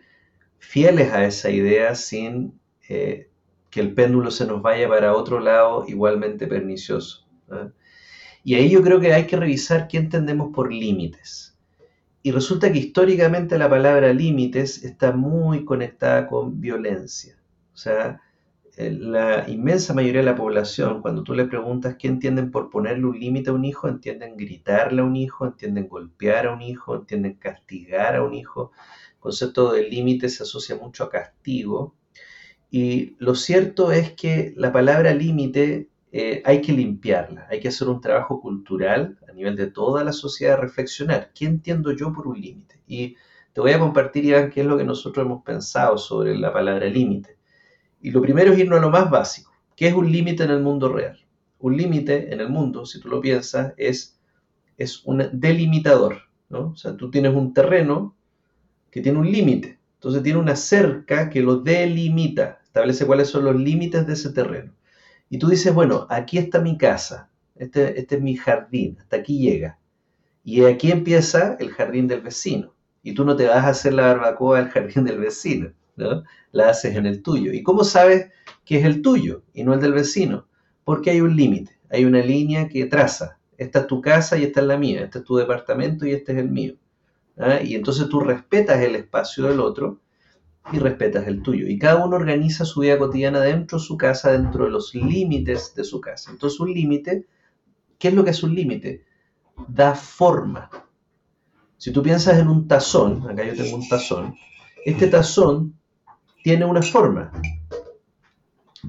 fieles 0.59 1.11
a 1.11 1.25
esa 1.25 1.49
idea 1.49 1.93
sin 1.93 2.57
eh, 2.87 3.29
que 3.69 3.81
el 3.81 3.93
péndulo 3.93 4.31
se 4.31 4.45
nos 4.45 4.61
vaya 4.61 4.87
para 4.87 5.15
otro 5.15 5.41
lado 5.41 5.85
igualmente 5.87 6.47
pernicioso. 6.47 7.27
Y 8.45 8.55
ahí 8.55 8.69
yo 8.69 8.81
creo 8.81 8.99
que 9.01 9.13
hay 9.13 9.27
que 9.27 9.35
revisar 9.35 9.87
qué 9.87 9.97
entendemos 9.97 10.53
por 10.53 10.71
límites. 10.71 11.48
Y 12.21 12.31
resulta 12.31 12.71
que 12.71 12.79
históricamente 12.79 13.57
la 13.57 13.69
palabra 13.69 14.13
límites 14.13 14.83
está 14.83 15.11
muy 15.11 15.63
conectada 15.65 16.27
con 16.27 16.59
violencia. 16.59 17.37
O 17.73 17.77
sea, 17.77 18.21
la 18.77 19.49
inmensa 19.49 19.93
mayoría 19.93 20.21
de 20.21 20.25
la 20.25 20.35
población, 20.35 21.01
cuando 21.01 21.23
tú 21.23 21.33
le 21.33 21.45
preguntas 21.45 21.95
qué 21.97 22.07
entienden 22.07 22.51
por 22.51 22.69
ponerle 22.69 23.05
un 23.05 23.19
límite 23.19 23.49
a 23.49 23.53
un 23.53 23.65
hijo, 23.65 23.87
entienden 23.87 24.37
gritarle 24.37 25.01
a 25.01 25.05
un 25.05 25.15
hijo, 25.15 25.45
entienden 25.45 25.87
golpear 25.87 26.47
a 26.47 26.53
un 26.53 26.61
hijo, 26.61 26.95
entienden 26.95 27.33
castigar 27.35 28.15
a 28.15 28.23
un 28.23 28.33
hijo. 28.33 28.71
El 29.13 29.19
concepto 29.19 29.73
de 29.73 29.89
límite 29.89 30.29
se 30.29 30.43
asocia 30.43 30.77
mucho 30.77 31.05
a 31.05 31.09
castigo 31.09 31.95
y 32.71 33.15
lo 33.19 33.35
cierto 33.35 33.91
es 33.91 34.13
que 34.13 34.53
la 34.55 34.71
palabra 34.71 35.13
límite 35.13 35.88
eh, 36.11 36.41
hay 36.45 36.61
que 36.61 36.73
limpiarla, 36.73 37.47
hay 37.49 37.59
que 37.59 37.67
hacer 37.67 37.87
un 37.87 38.01
trabajo 38.01 38.41
cultural 38.41 39.17
a 39.27 39.33
nivel 39.33 39.55
de 39.55 39.67
toda 39.67 40.03
la 40.03 40.11
sociedad, 40.11 40.59
reflexionar, 40.59 41.31
¿qué 41.33 41.45
entiendo 41.45 41.91
yo 41.91 42.11
por 42.11 42.27
un 42.27 42.39
límite? 42.39 42.81
Y 42.87 43.15
te 43.53 43.61
voy 43.61 43.71
a 43.71 43.79
compartir, 43.79 44.25
Iván, 44.25 44.49
qué 44.49 44.61
es 44.61 44.67
lo 44.67 44.77
que 44.77 44.83
nosotros 44.83 45.25
hemos 45.25 45.43
pensado 45.43 45.97
sobre 45.97 46.37
la 46.37 46.51
palabra 46.51 46.87
límite. 46.87 47.37
Y 48.01 48.11
lo 48.11 48.21
primero 48.21 48.53
es 48.53 48.59
irnos 48.59 48.79
a 48.79 48.81
lo 48.81 48.89
más 48.89 49.09
básico. 49.09 49.51
¿Qué 49.75 49.87
es 49.87 49.93
un 49.93 50.11
límite 50.11 50.43
en 50.43 50.51
el 50.51 50.61
mundo 50.61 50.91
real? 50.91 51.19
Un 51.59 51.77
límite 51.77 52.33
en 52.33 52.39
el 52.39 52.49
mundo, 52.49 52.85
si 52.85 52.99
tú 52.99 53.09
lo 53.09 53.21
piensas, 53.21 53.73
es, 53.77 54.19
es 54.77 55.03
un 55.05 55.29
delimitador. 55.33 56.17
¿no? 56.49 56.69
O 56.69 56.75
sea, 56.75 56.95
tú 56.95 57.11
tienes 57.11 57.35
un 57.35 57.53
terreno 57.53 58.15
que 58.89 59.01
tiene 59.01 59.19
un 59.19 59.31
límite. 59.31 59.79
Entonces 59.95 60.23
tiene 60.23 60.39
una 60.39 60.55
cerca 60.55 61.29
que 61.29 61.41
lo 61.41 61.57
delimita 61.57 62.59
establece 62.69 63.05
cuáles 63.05 63.29
son 63.29 63.45
los 63.45 63.55
límites 63.55 64.05
de 64.05 64.13
ese 64.13 64.31
terreno. 64.31 64.71
Y 65.29 65.37
tú 65.37 65.49
dices, 65.49 65.73
bueno, 65.73 66.07
aquí 66.09 66.37
está 66.37 66.59
mi 66.59 66.77
casa, 66.77 67.29
este, 67.55 67.99
este 67.99 68.15
es 68.15 68.21
mi 68.21 68.35
jardín, 68.35 68.97
hasta 68.99 69.17
aquí 69.17 69.39
llega. 69.39 69.79
Y 70.43 70.63
aquí 70.63 70.91
empieza 70.91 71.55
el 71.59 71.69
jardín 71.69 72.07
del 72.07 72.21
vecino. 72.21 72.73
Y 73.03 73.13
tú 73.13 73.23
no 73.23 73.35
te 73.35 73.45
vas 73.47 73.63
a 73.63 73.69
hacer 73.69 73.93
la 73.93 74.07
barbacoa 74.07 74.59
al 74.59 74.69
jardín 74.69 75.03
del 75.05 75.19
vecino, 75.19 75.71
¿no? 75.95 76.23
La 76.51 76.69
haces 76.69 76.95
en 76.95 77.05
el 77.05 77.21
tuyo. 77.21 77.53
¿Y 77.53 77.61
cómo 77.61 77.83
sabes 77.83 78.31
que 78.65 78.79
es 78.79 78.85
el 78.85 79.01
tuyo 79.01 79.43
y 79.53 79.63
no 79.63 79.73
el 79.73 79.81
del 79.81 79.93
vecino? 79.93 80.47
Porque 80.83 81.11
hay 81.11 81.21
un 81.21 81.35
límite, 81.35 81.77
hay 81.91 82.05
una 82.05 82.21
línea 82.21 82.67
que 82.67 82.85
traza. 82.85 83.37
Esta 83.57 83.79
es 83.79 83.87
tu 83.87 84.01
casa 84.01 84.37
y 84.37 84.43
esta 84.43 84.61
es 84.61 84.65
la 84.65 84.77
mía, 84.77 85.03
este 85.03 85.19
es 85.19 85.25
tu 85.25 85.35
departamento 85.35 86.05
y 86.05 86.13
este 86.13 86.31
es 86.31 86.39
el 86.39 86.49
mío. 86.49 86.75
¿ah? 87.37 87.61
Y 87.61 87.75
entonces 87.75 88.09
tú 88.09 88.21
respetas 88.21 88.81
el 88.81 88.95
espacio 88.95 89.45
del 89.45 89.59
otro 89.59 89.99
y 90.71 90.79
respetas 90.79 91.27
el 91.27 91.41
tuyo. 91.41 91.67
Y 91.67 91.77
cada 91.77 92.05
uno 92.05 92.15
organiza 92.15 92.65
su 92.65 92.81
vida 92.81 92.97
cotidiana 92.97 93.39
dentro 93.41 93.77
de 93.77 93.83
su 93.83 93.97
casa, 93.97 94.31
dentro 94.31 94.65
de 94.65 94.71
los 94.71 94.93
límites 94.93 95.73
de 95.75 95.83
su 95.83 95.99
casa. 95.99 96.31
Entonces 96.31 96.59
un 96.59 96.73
límite, 96.73 97.25
¿qué 97.97 98.09
es 98.09 98.13
lo 98.13 98.23
que 98.23 98.31
es 98.31 98.43
un 98.43 98.55
límite? 98.55 99.03
Da 99.67 99.95
forma. 99.95 100.69
Si 101.77 101.91
tú 101.91 102.03
piensas 102.03 102.37
en 102.39 102.47
un 102.47 102.67
tazón, 102.67 103.27
acá 103.29 103.43
yo 103.43 103.55
tengo 103.55 103.77
un 103.77 103.87
tazón, 103.87 104.35
este 104.85 105.07
tazón 105.07 105.73
tiene 106.43 106.65
una 106.65 106.81
forma. 106.81 107.31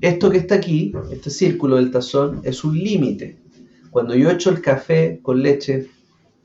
Esto 0.00 0.30
que 0.30 0.38
está 0.38 0.56
aquí, 0.56 0.92
este 1.10 1.30
círculo 1.30 1.76
del 1.76 1.90
tazón, 1.90 2.40
es 2.44 2.64
un 2.64 2.78
límite. 2.78 3.38
Cuando 3.90 4.14
yo 4.14 4.30
echo 4.30 4.50
el 4.50 4.60
café 4.60 5.20
con 5.22 5.42
leche 5.42 5.88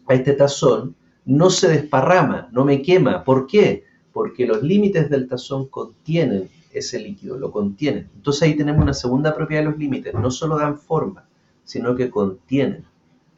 a 0.08 0.14
este 0.14 0.34
tazón, 0.34 0.96
no 1.26 1.50
se 1.50 1.68
desparrama, 1.68 2.50
no 2.52 2.66
me 2.66 2.82
quema. 2.82 3.24
¿Por 3.24 3.48
qué? 3.48 3.86
Porque 4.16 4.48
los 4.48 4.64
límites 4.64 5.10
del 5.10 5.28
tazón 5.28 5.68
contienen 5.68 6.48
ese 6.72 7.02
líquido, 7.02 7.38
lo 7.38 7.52
contienen. 7.52 8.10
Entonces 8.16 8.44
ahí 8.44 8.56
tenemos 8.56 8.82
una 8.82 8.94
segunda 8.94 9.36
propiedad 9.36 9.62
de 9.62 9.72
los 9.72 9.78
límites, 9.78 10.14
no 10.14 10.32
solo 10.32 10.58
dan 10.58 10.80
forma, 10.80 11.28
sino 11.66 11.98
que 11.98 12.10
contienen. 12.10 12.86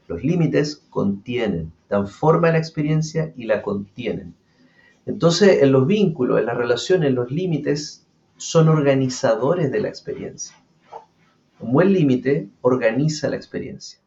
Los 0.07 0.23
límites 0.23 0.83
contienen, 0.91 1.71
dan 1.89 2.07
forma 2.07 2.49
a 2.49 2.51
la 2.51 2.59
experiencia 2.59 3.33
y 3.35 3.45
la 3.45 3.63
contienen. 3.63 4.35
Entonces 5.07 5.63
en 5.63 5.71
los 5.71 5.87
vínculos, 5.87 6.37
en 6.37 6.45
las 6.45 6.57
relaciones, 6.57 7.11
los 7.11 7.31
límites 7.31 8.05
son 8.35 8.69
organizadores 8.69 9.71
de 9.71 9.79
la 9.79 9.87
experiencia. 9.87 10.55
Un 11.59 11.71
buen 11.71 11.91
límite 11.91 12.49
organiza 12.61 13.29
la 13.29 13.35
experiencia 13.35 13.99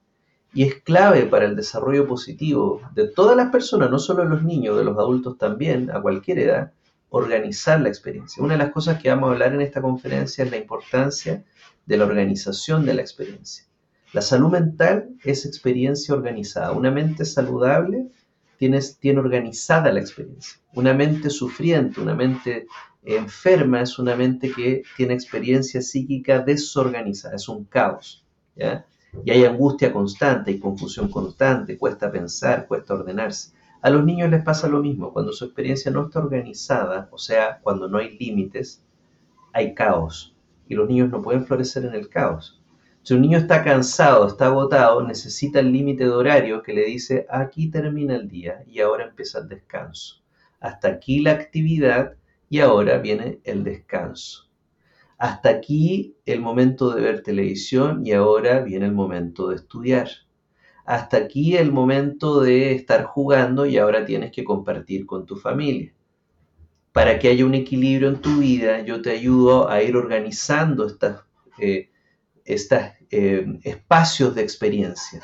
y 0.52 0.64
es 0.64 0.82
clave 0.82 1.26
para 1.26 1.44
el 1.44 1.56
desarrollo 1.56 2.06
positivo 2.06 2.80
de 2.94 3.08
todas 3.08 3.36
las 3.36 3.50
personas, 3.50 3.90
no 3.90 3.98
solo 3.98 4.24
de 4.24 4.30
los 4.30 4.42
niños, 4.42 4.76
de 4.76 4.84
los 4.84 4.98
adultos 4.98 5.38
también, 5.38 5.90
a 5.90 6.00
cualquier 6.00 6.40
edad, 6.40 6.72
organizar 7.10 7.80
la 7.80 7.88
experiencia. 7.88 8.42
Una 8.42 8.54
de 8.54 8.64
las 8.64 8.72
cosas 8.72 9.00
que 9.00 9.10
vamos 9.10 9.28
a 9.28 9.32
hablar 9.32 9.54
en 9.54 9.60
esta 9.60 9.80
conferencia 9.80 10.44
es 10.44 10.50
la 10.50 10.56
importancia 10.56 11.44
de 11.86 11.96
la 11.96 12.04
organización 12.04 12.84
de 12.84 12.94
la 12.94 13.02
experiencia. 13.02 13.64
La 14.12 14.22
salud 14.22 14.50
mental 14.50 15.10
es 15.22 15.46
experiencia 15.46 16.14
organizada. 16.14 16.72
Una 16.72 16.90
mente 16.90 17.24
saludable 17.24 18.08
tiene, 18.58 18.80
organizada 19.18 19.92
la 19.92 20.00
experiencia. 20.00 20.60
Una 20.74 20.92
mente 20.92 21.30
sufriente, 21.30 22.00
una 22.00 22.14
mente 22.14 22.66
enferma 23.04 23.80
es 23.80 23.98
una 23.98 24.14
mente 24.14 24.52
que 24.52 24.82
tiene 24.96 25.14
experiencia 25.14 25.80
psíquica 25.80 26.40
desorganizada, 26.40 27.36
es 27.36 27.48
un 27.48 27.64
caos. 27.64 28.24
¿ya? 28.56 28.84
Y 29.24 29.30
hay 29.30 29.44
angustia 29.44 29.92
constante 29.92 30.50
y 30.50 30.60
confusión 30.60 31.10
constante, 31.10 31.78
cuesta 31.78 32.10
pensar, 32.10 32.66
cuesta 32.66 32.94
ordenarse. 32.94 33.52
A 33.82 33.90
los 33.90 34.04
niños 34.04 34.30
les 34.30 34.42
pasa 34.42 34.68
lo 34.68 34.80
mismo, 34.80 35.12
cuando 35.12 35.32
su 35.32 35.44
experiencia 35.44 35.90
no 35.90 36.06
está 36.06 36.18
organizada, 36.20 37.08
o 37.10 37.18
sea, 37.18 37.60
cuando 37.62 37.88
no 37.88 37.98
hay 37.98 38.16
límites, 38.18 38.84
hay 39.52 39.74
caos 39.74 40.36
y 40.68 40.74
los 40.74 40.88
niños 40.88 41.10
no 41.10 41.22
pueden 41.22 41.46
florecer 41.46 41.84
en 41.84 41.94
el 41.94 42.08
caos. 42.08 42.62
Si 43.02 43.14
un 43.14 43.22
niño 43.22 43.38
está 43.38 43.64
cansado, 43.64 44.26
está 44.26 44.46
agotado, 44.46 45.02
necesita 45.02 45.60
el 45.60 45.72
límite 45.72 46.04
de 46.04 46.10
horario 46.10 46.62
que 46.62 46.74
le 46.74 46.84
dice 46.84 47.26
aquí 47.30 47.70
termina 47.70 48.14
el 48.14 48.28
día 48.28 48.62
y 48.66 48.80
ahora 48.80 49.04
empieza 49.04 49.38
el 49.38 49.48
descanso. 49.48 50.22
Hasta 50.60 50.88
aquí 50.88 51.20
la 51.20 51.32
actividad 51.32 52.16
y 52.50 52.60
ahora 52.60 52.98
viene 52.98 53.40
el 53.44 53.64
descanso 53.64 54.49
hasta 55.20 55.50
aquí 55.50 56.16
el 56.24 56.40
momento 56.40 56.94
de 56.94 57.02
ver 57.02 57.22
televisión 57.22 58.06
y 58.06 58.12
ahora 58.12 58.60
viene 58.60 58.86
el 58.86 58.92
momento 58.92 59.48
de 59.48 59.56
estudiar. 59.56 60.08
hasta 60.86 61.18
aquí 61.18 61.56
el 61.56 61.70
momento 61.72 62.40
de 62.40 62.72
estar 62.72 63.04
jugando 63.04 63.66
y 63.66 63.76
ahora 63.76 64.04
tienes 64.06 64.32
que 64.32 64.44
compartir 64.44 65.06
con 65.06 65.26
tu 65.26 65.36
familia. 65.36 65.92
Para 66.92 67.18
que 67.18 67.28
haya 67.28 67.44
un 67.44 67.54
equilibrio 67.54 68.08
en 68.08 68.20
tu 68.20 68.38
vida, 68.38 68.80
yo 68.80 69.02
te 69.02 69.10
ayudo 69.10 69.68
a 69.68 69.82
ir 69.82 69.94
organizando 69.94 70.86
estos 70.86 71.20
eh, 71.58 71.90
eh, 73.10 73.46
espacios 73.62 74.34
de 74.34 74.42
experiencia 74.42 75.20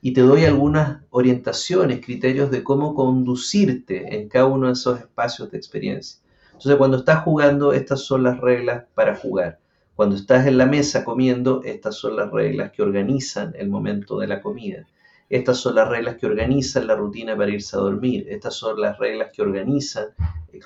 y 0.00 0.12
te 0.12 0.20
doy 0.20 0.44
algunas 0.44 1.02
orientaciones, 1.10 2.00
criterios 2.04 2.50
de 2.52 2.62
cómo 2.62 2.94
conducirte 2.94 4.16
en 4.16 4.28
cada 4.28 4.46
uno 4.46 4.68
de 4.68 4.74
esos 4.74 5.00
espacios 5.00 5.50
de 5.50 5.58
experiencia. 5.58 6.21
Entonces, 6.62 6.78
cuando 6.78 6.98
estás 6.98 7.24
jugando, 7.24 7.72
estas 7.72 8.02
son 8.02 8.22
las 8.22 8.38
reglas 8.38 8.84
para 8.94 9.16
jugar. 9.16 9.58
Cuando 9.96 10.14
estás 10.14 10.46
en 10.46 10.58
la 10.58 10.66
mesa 10.66 11.04
comiendo, 11.04 11.60
estas 11.64 11.96
son 11.96 12.14
las 12.14 12.30
reglas 12.30 12.70
que 12.70 12.82
organizan 12.82 13.52
el 13.58 13.68
momento 13.68 14.16
de 14.20 14.28
la 14.28 14.40
comida. 14.40 14.86
Estas 15.28 15.56
son 15.56 15.74
las 15.74 15.88
reglas 15.88 16.18
que 16.18 16.26
organizan 16.26 16.86
la 16.86 16.94
rutina 16.94 17.36
para 17.36 17.50
irse 17.50 17.76
a 17.76 17.80
dormir. 17.80 18.28
Estas 18.28 18.54
son 18.54 18.80
las 18.80 18.96
reglas 18.96 19.32
que 19.32 19.42
organizan 19.42 20.10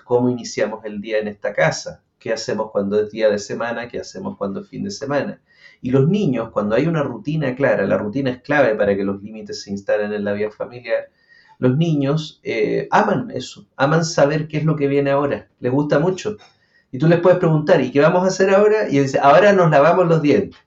cómo 0.04 0.28
iniciamos 0.28 0.84
el 0.84 1.00
día 1.00 1.16
en 1.16 1.28
esta 1.28 1.54
casa. 1.54 2.02
¿Qué 2.18 2.30
hacemos 2.30 2.70
cuando 2.72 3.00
es 3.00 3.10
día 3.10 3.30
de 3.30 3.38
semana? 3.38 3.88
¿Qué 3.88 3.98
hacemos 3.98 4.36
cuando 4.36 4.60
es 4.60 4.68
fin 4.68 4.84
de 4.84 4.90
semana? 4.90 5.40
Y 5.80 5.92
los 5.92 6.06
niños, 6.06 6.50
cuando 6.50 6.74
hay 6.74 6.88
una 6.88 7.04
rutina 7.04 7.54
clara, 7.54 7.86
la 7.86 7.96
rutina 7.96 8.32
es 8.32 8.42
clave 8.42 8.74
para 8.74 8.94
que 8.94 9.02
los 9.02 9.22
límites 9.22 9.62
se 9.62 9.70
instalen 9.70 10.12
en 10.12 10.24
la 10.24 10.34
vida 10.34 10.50
familiar, 10.50 11.08
los 11.58 11.76
niños 11.76 12.40
eh, 12.42 12.88
aman 12.90 13.30
eso, 13.30 13.66
aman 13.76 14.04
saber 14.04 14.48
qué 14.48 14.58
es 14.58 14.64
lo 14.64 14.76
que 14.76 14.88
viene 14.88 15.10
ahora, 15.10 15.48
les 15.60 15.72
gusta 15.72 15.98
mucho. 15.98 16.36
Y 16.92 16.98
tú 16.98 17.08
les 17.08 17.20
puedes 17.20 17.38
preguntar, 17.38 17.80
¿y 17.80 17.90
qué 17.90 18.00
vamos 18.00 18.24
a 18.24 18.28
hacer 18.28 18.54
ahora? 18.54 18.88
Y 18.88 18.98
dice, 19.00 19.18
ahora 19.20 19.52
nos 19.52 19.70
lavamos 19.70 20.06
los 20.06 20.22
dientes, 20.22 20.60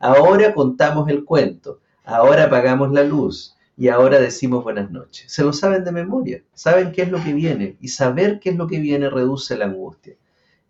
ahora 0.00 0.54
contamos 0.54 1.08
el 1.08 1.24
cuento, 1.24 1.80
ahora 2.04 2.44
apagamos 2.44 2.92
la 2.92 3.04
luz 3.04 3.56
y 3.76 3.88
ahora 3.88 4.18
decimos 4.18 4.64
buenas 4.64 4.90
noches. 4.90 5.30
Se 5.30 5.44
lo 5.44 5.52
saben 5.52 5.84
de 5.84 5.92
memoria, 5.92 6.42
saben 6.54 6.92
qué 6.92 7.02
es 7.02 7.10
lo 7.10 7.22
que 7.22 7.32
viene 7.32 7.76
y 7.80 7.88
saber 7.88 8.40
qué 8.40 8.50
es 8.50 8.56
lo 8.56 8.66
que 8.66 8.80
viene 8.80 9.10
reduce 9.10 9.56
la 9.56 9.66
angustia. 9.66 10.14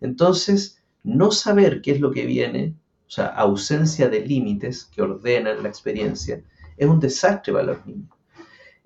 Entonces, 0.01 0.81
no 1.03 1.31
saber 1.31 1.81
qué 1.81 1.91
es 1.91 2.01
lo 2.01 2.11
que 2.11 2.25
viene 2.25 2.75
o 3.07 3.09
sea, 3.09 3.27
ausencia 3.27 4.09
de 4.09 4.19
límites 4.19 4.85
que 4.85 5.01
ordenan 5.01 5.63
la 5.63 5.69
experiencia, 5.69 6.43
es 6.75 6.87
un 6.87 6.99
desastre 6.99 7.53
para 7.53 7.65
los 7.65 7.85
niños. 7.85 8.09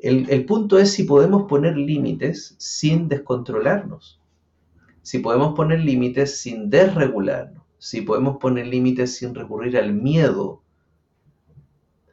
El, 0.01 0.46
punto 0.46 0.79
es 0.79 0.91
si 0.91 1.03
podemos 1.03 1.43
poner 1.43 1.77
límites 1.77 2.55
sin 2.58 3.08
descontrolarnos, 3.08 4.20
si 5.03 5.20
podemos 5.20 5.53
poner 5.53 5.79
límites 5.79 6.39
sin 6.39 6.72
desregularnos, 6.72 7.63
si 7.77 8.01
podemos 8.01 8.38
poner 8.38 8.65
límites 8.65 9.15
sin 9.15 9.36
recurrir 9.36 9.77
al 9.77 9.93
miedo. 9.93 10.63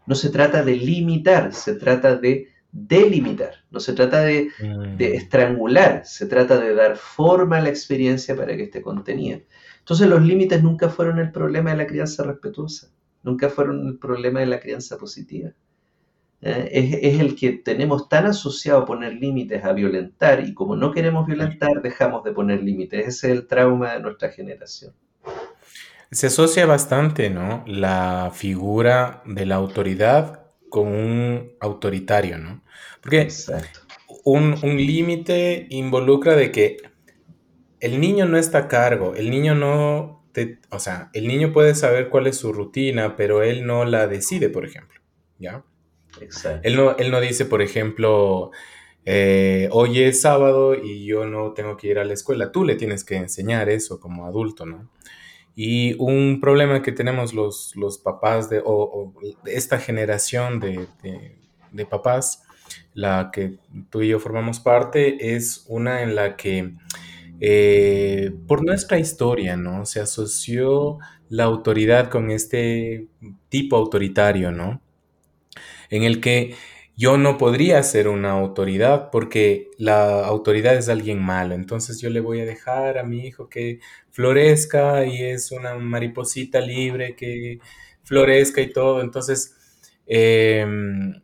No 0.07 0.15
se 0.15 0.29
trata 0.29 0.63
de 0.63 0.77
limitar, 0.77 1.55
se 1.55 1.75
trata 1.75 2.17
de 2.17 2.49
delimitar, 2.71 3.55
no 3.71 3.81
se 3.81 3.95
trata 3.95 4.21
de, 4.21 4.51
de, 4.59 5.11
mm. 5.11 5.15
estrangular, 5.15 6.03
se 6.05 6.27
trata 6.27 6.61
de 6.61 6.75
dar 6.75 6.97
forma 6.97 7.57
a 7.57 7.63
la 7.63 7.71
experiencia 7.71 8.37
para 8.37 8.55
que 8.55 8.65
esté 8.65 8.83
contenida. 8.83 9.41
Entonces 9.79 10.09
los 10.09 10.23
límites 10.23 10.63
nunca 10.63 10.91
fueron 10.91 11.19
el 11.19 11.33
problema 11.33 11.71
de 11.71 11.79
la 11.79 11.87
crianza 11.87 12.23
respetuosa, 12.23 12.91
nunca 13.23 13.49
fueron 13.49 13.89
el 13.89 13.99
problema 13.99 14.41
de 14.41 14.47
la 14.47 14.61
crianza 14.61 14.99
positiva. 14.99 15.53
¿Eh? 16.43 17.01
es, 17.03 17.21
el 17.21 17.37
que 17.37 17.53
tenemos 17.53 18.09
tan 18.09 18.27
asociado 18.27 18.81
a 18.81 18.87
poner 18.87 19.15
límites 19.15 19.65
a 19.65 19.73
violentar 19.73 20.45
y 20.47 20.55
como 20.55 20.77
no 20.77 20.93
queremos 20.93 21.27
violentar 21.27 21.83
dejamos 21.83 22.25
de 22.25 22.33
poner 22.33 22.63
límites. 22.63 23.01
Ese 23.01 23.09
es 23.09 23.39
el 23.39 23.47
trauma 23.47 23.95
de 23.95 24.01
nuestra 24.01 24.31
generación. 24.31 24.93
Se 26.11 26.29
asocia 26.29 26.65
bastante, 26.65 27.29
¿no? 27.29 27.65
La 27.67 28.31
figura 28.33 29.23
de 29.27 29.45
la 29.45 29.57
autoridad 29.57 30.47
con 30.71 30.89
un 30.89 31.53
autoritario, 31.61 32.39
¿no? 32.39 32.63
Porque 33.03 33.29
un, 34.25 34.55
un 34.63 34.77
límite 34.77 35.67
involucra 35.71 36.35
de 36.35 36.51
que 36.51 36.79
el 37.81 38.01
niño 38.01 38.27
no 38.27 38.39
está 38.39 38.59
a 38.59 38.69
cargo, 38.69 39.15
el 39.15 39.31
niño 39.31 39.55
no, 39.55 40.25
o 40.71 40.79
sea, 40.79 41.11
el 41.13 41.29
niño 41.29 41.53
puede 41.53 41.75
saber 41.75 42.09
cuál 42.09 42.27
es 42.27 42.37
su 42.37 42.53
rutina, 42.53 43.17
pero 43.17 43.43
él 43.43 43.67
no 43.67 43.85
la 43.85 44.07
decide, 44.07 44.49
por 44.49 44.65
ejemplo, 44.65 45.01
¿ya? 45.39 45.65
Él 46.63 46.77
no, 46.77 46.97
él 46.97 47.11
no 47.11 47.21
dice, 47.21 47.45
por 47.45 47.63
ejemplo, 47.63 48.51
eh, 49.05 49.69
hoy 49.73 50.03
es 50.03 50.21
sábado 50.21 50.75
y 50.75 51.07
yo 51.07 51.27
no 51.27 51.53
tengo 51.53 51.77
que 51.77 51.89
ir 51.89 51.99
a 51.99 52.05
la 52.05 52.15
escuela, 52.15 52.53
tú 52.53 52.65
le 52.65 52.77
tienes 52.77 53.05
que 53.05 53.17
enseñar 53.17 53.69
eso 53.69 54.01
como 54.01 54.27
adulto, 54.27 54.67
¿no? 54.67 54.91
Y 55.55 55.97
un 55.99 56.41
problema 56.41 56.83
que 56.83 56.93
tenemos 56.93 57.35
los, 57.35 57.75
los 57.75 57.99
papás 57.99 58.49
de, 58.49 58.63
o, 58.65 59.13
esta 59.47 59.79
generación 59.79 60.61
de, 60.61 60.87
de 61.73 61.87
papás, 61.87 62.45
la 62.95 63.31
que 63.33 63.59
tú 63.91 64.03
y 64.03 64.09
yo 64.09 64.21
formamos 64.21 64.61
parte, 64.61 65.35
es 65.35 65.65
una 65.69 66.03
en 66.03 66.15
la 66.15 66.37
que 66.37 66.75
eh, 67.41 68.33
por 68.47 68.65
nuestra 68.65 68.99
historia, 68.99 69.57
¿no? 69.57 69.87
Se 69.87 70.01
asoció 70.01 70.99
la 71.29 71.45
autoridad 71.45 72.11
con 72.11 72.31
este 72.31 73.07
tipo 73.49 73.77
autoritario, 73.77 74.51
¿no? 74.51 74.81
En 75.91 76.03
el 76.03 76.21
que 76.21 76.55
yo 76.97 77.17
no 77.17 77.39
podría 77.39 77.83
ser 77.85 78.09
una 78.09 78.33
autoridad 78.33 79.11
porque 79.13 79.71
la 79.79 80.27
autoridad 80.27 80.75
es 80.75 80.89
alguien 80.89 81.23
malo. 81.23 81.55
Entonces 81.55 82.01
yo 82.01 82.11
le 82.11 82.21
voy 82.21 82.41
a 82.41 82.45
dejar 82.45 82.99
a 82.99 83.05
mi 83.05 83.27
hijo 83.27 83.49
que 83.49 83.79
florezca 84.11 85.07
y 85.07 85.23
es 85.23 85.53
una 85.53 85.77
mariposita 85.77 86.61
libre 86.61 87.15
que 87.15 87.61
florezca 88.03 88.61
y 88.63 88.73
todo. 88.73 89.01
Entonces, 89.01 89.55
em, 90.07 91.15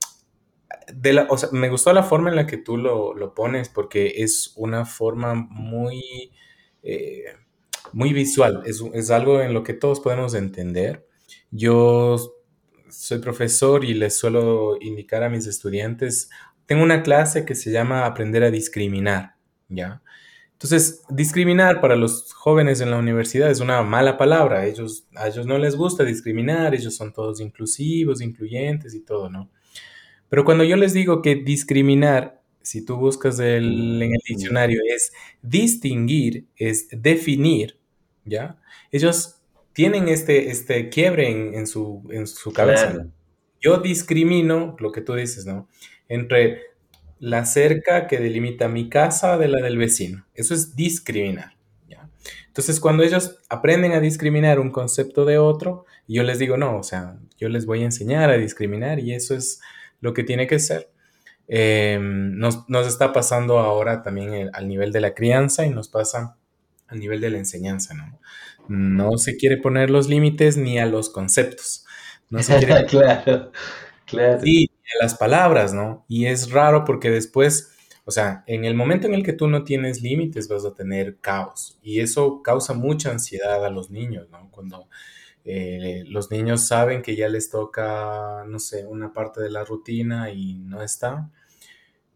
me 1.52 1.68
gustó 1.68 1.92
la 1.92 2.02
forma 2.02 2.30
en 2.30 2.36
la 2.36 2.46
que 2.46 2.58
tú 2.58 2.76
lo, 2.76 3.34
pones 3.34 3.68
porque 3.68 4.14
es 4.18 4.52
una 4.56 4.84
forma 4.84 5.34
muy, 5.34 6.32
eh, 6.82 7.24
muy 7.92 8.12
visual, 8.12 8.62
es, 8.66 9.10
algo 9.10 9.40
en 9.40 9.54
lo 9.54 9.62
que 9.62 9.74
todos 9.74 10.00
podemos 10.00 10.34
entender. 10.34 11.06
Yo 11.50 12.16
soy 12.96 13.18
profesor 13.18 13.84
y 13.84 13.94
les 13.94 14.16
suelo 14.16 14.76
indicar 14.80 15.22
a 15.22 15.28
mis 15.28 15.46
estudiantes, 15.46 16.30
tengo 16.66 16.82
una 16.82 17.02
clase 17.02 17.44
que 17.44 17.54
se 17.54 17.70
llama 17.70 18.06
Aprender 18.06 18.42
a 18.44 18.50
discriminar, 18.50 19.36
¿ya? 19.68 20.02
Entonces, 20.52 21.02
discriminar 21.10 21.80
para 21.80 21.96
los 21.96 22.32
jóvenes 22.32 22.80
en 22.80 22.90
la 22.90 22.96
universidad 22.96 23.50
es 23.50 23.60
una 23.60 23.82
mala 23.82 24.16
palabra. 24.16 24.66
Ellos, 24.66 25.06
a 25.14 25.28
ellos 25.28 25.46
no 25.46 25.58
les 25.58 25.76
gusta 25.76 26.04
discriminar, 26.04 26.74
ellos 26.74 26.96
son 26.96 27.12
todos 27.12 27.40
inclusivos, 27.40 28.22
incluyentes 28.22 28.94
y 28.94 29.00
todo, 29.00 29.28
¿no? 29.28 29.50
Pero 30.28 30.44
cuando 30.44 30.64
yo 30.64 30.76
les 30.76 30.94
digo 30.94 31.20
que 31.20 31.34
discriminar, 31.34 32.40
si 32.62 32.84
tú 32.84 32.96
buscas 32.96 33.38
en 33.40 34.00
el 34.02 34.10
diccionario, 34.26 34.80
es 34.88 35.12
distinguir, 35.42 36.46
es 36.56 36.88
definir, 36.90 37.78
¿ya? 38.24 38.56
Ellos 38.90 39.42
tienen 39.74 40.08
este, 40.08 40.50
este 40.50 40.88
quiebre 40.88 41.56
en, 41.56 41.66
su, 41.66 42.02
en 42.10 42.26
su 42.26 42.52
cabeza. 42.52 43.06
Yo 43.60 43.78
discrimino, 43.78 44.76
lo 44.78 44.92
que 44.92 45.00
tú 45.00 45.14
dices, 45.14 45.46
¿no? 45.46 45.68
Entre 46.08 46.62
la 47.18 47.44
cerca 47.44 48.06
que 48.06 48.18
delimita 48.18 48.68
mi 48.68 48.88
casa 48.88 49.36
de 49.36 49.48
la 49.48 49.60
del 49.62 49.78
vecino. 49.78 50.26
Eso 50.34 50.54
es 50.54 50.76
discriminar. 50.76 51.56
¿ya? 51.88 52.08
Entonces, 52.46 52.80
cuando 52.80 53.02
ellos 53.02 53.38
aprenden 53.48 53.92
a 53.92 54.00
discriminar 54.00 54.60
un 54.60 54.70
concepto 54.70 55.24
de 55.24 55.38
otro, 55.38 55.86
yo 56.06 56.22
les 56.22 56.38
digo, 56.38 56.56
no, 56.56 56.78
o 56.78 56.82
sea, 56.82 57.16
yo 57.38 57.48
les 57.48 57.66
voy 57.66 57.82
a 57.82 57.86
enseñar 57.86 58.30
a 58.30 58.36
discriminar 58.36 59.00
y 59.00 59.12
eso 59.12 59.34
es 59.34 59.60
lo 60.00 60.12
que 60.12 60.22
tiene 60.22 60.46
que 60.46 60.58
ser. 60.58 60.90
Eh, 61.48 61.98
nos, 62.00 62.64
está 62.86 63.12
pasando 63.12 63.58
ahora 63.58 64.02
también 64.02 64.50
al 64.52 64.68
nivel 64.68 64.92
de 64.92 65.00
la 65.00 65.14
crianza 65.14 65.66
y 65.66 65.70
nos 65.70 65.88
pasa 65.88 66.36
al 66.88 66.98
nivel 67.00 67.20
de 67.20 67.30
la 67.30 67.38
enseñanza, 67.38 67.94
¿no? 67.94 68.20
No 68.68 69.18
se 69.18 69.36
quiere 69.36 69.56
poner 69.56 69.90
los 69.90 70.08
límites 70.08 70.56
ni 70.56 70.78
a 70.78 70.86
los 70.86 71.10
conceptos. 71.10 71.84
No 72.30 72.42
se 72.42 72.58
quiere... 72.58 72.86
claro, 72.86 73.52
claro. 74.06 74.40
Sí, 74.42 74.70
a 75.00 75.04
las 75.04 75.14
palabras, 75.14 75.72
¿no? 75.72 76.04
Y 76.08 76.26
es 76.26 76.50
raro 76.50 76.84
porque 76.84 77.10
después, 77.10 77.72
o 78.04 78.10
sea, 78.10 78.44
en 78.46 78.64
el 78.64 78.74
momento 78.74 79.06
en 79.06 79.14
el 79.14 79.22
que 79.22 79.32
tú 79.32 79.48
no 79.48 79.64
tienes 79.64 80.02
límites 80.02 80.48
vas 80.48 80.64
a 80.64 80.74
tener 80.74 81.18
caos 81.20 81.78
y 81.82 82.00
eso 82.00 82.42
causa 82.42 82.74
mucha 82.74 83.10
ansiedad 83.10 83.64
a 83.64 83.70
los 83.70 83.90
niños, 83.90 84.28
¿no? 84.30 84.50
Cuando 84.50 84.88
eh, 85.44 86.04
los 86.06 86.30
niños 86.30 86.66
saben 86.66 87.02
que 87.02 87.16
ya 87.16 87.28
les 87.28 87.50
toca, 87.50 88.44
no 88.46 88.58
sé, 88.58 88.86
una 88.86 89.12
parte 89.12 89.42
de 89.42 89.50
la 89.50 89.64
rutina 89.64 90.30
y 90.30 90.54
no 90.54 90.82
está, 90.82 91.30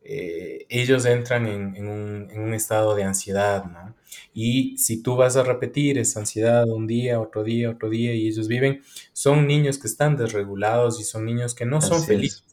eh, 0.03 0.67
ellos 0.71 1.05
entran 1.05 1.47
en, 1.47 1.87
un, 1.87 2.55
estado 2.55 2.95
de 2.95 3.05
ansiedad, 3.05 3.65
¿no? 3.67 3.95
Y 4.35 4.77
si 4.79 5.03
tú 5.03 5.17
vas 5.17 5.37
a 5.37 5.43
repetir 5.43 5.99
esa 5.99 6.21
ansiedad 6.21 6.69
un 6.69 6.87
día, 6.87 7.21
otro 7.21 7.45
día, 7.45 7.71
otro 7.71 7.91
día, 7.91 8.15
y 8.15 8.29
ellos 8.29 8.49
viven, 8.49 8.83
son 9.13 9.47
niños 9.47 9.79
que 9.79 9.89
están 9.89 10.17
desregulados 10.17 11.01
y 11.01 11.05
son 11.05 11.25
niños 11.25 11.55
que 11.55 11.67
no 11.67 11.81
son 11.81 12.03
felices. 12.03 12.45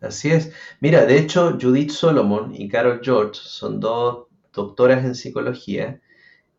Así 0.00 0.30
es. 0.30 0.52
Mira, 0.80 1.06
de 1.06 1.18
hecho, 1.18 1.58
Judith 1.60 1.90
Solomon 1.90 2.54
y 2.54 2.68
Carol 2.68 3.00
George 3.02 3.40
son 3.42 3.78
dos 3.78 4.26
doctoras 4.52 5.04
en 5.04 5.14
psicología 5.14 6.00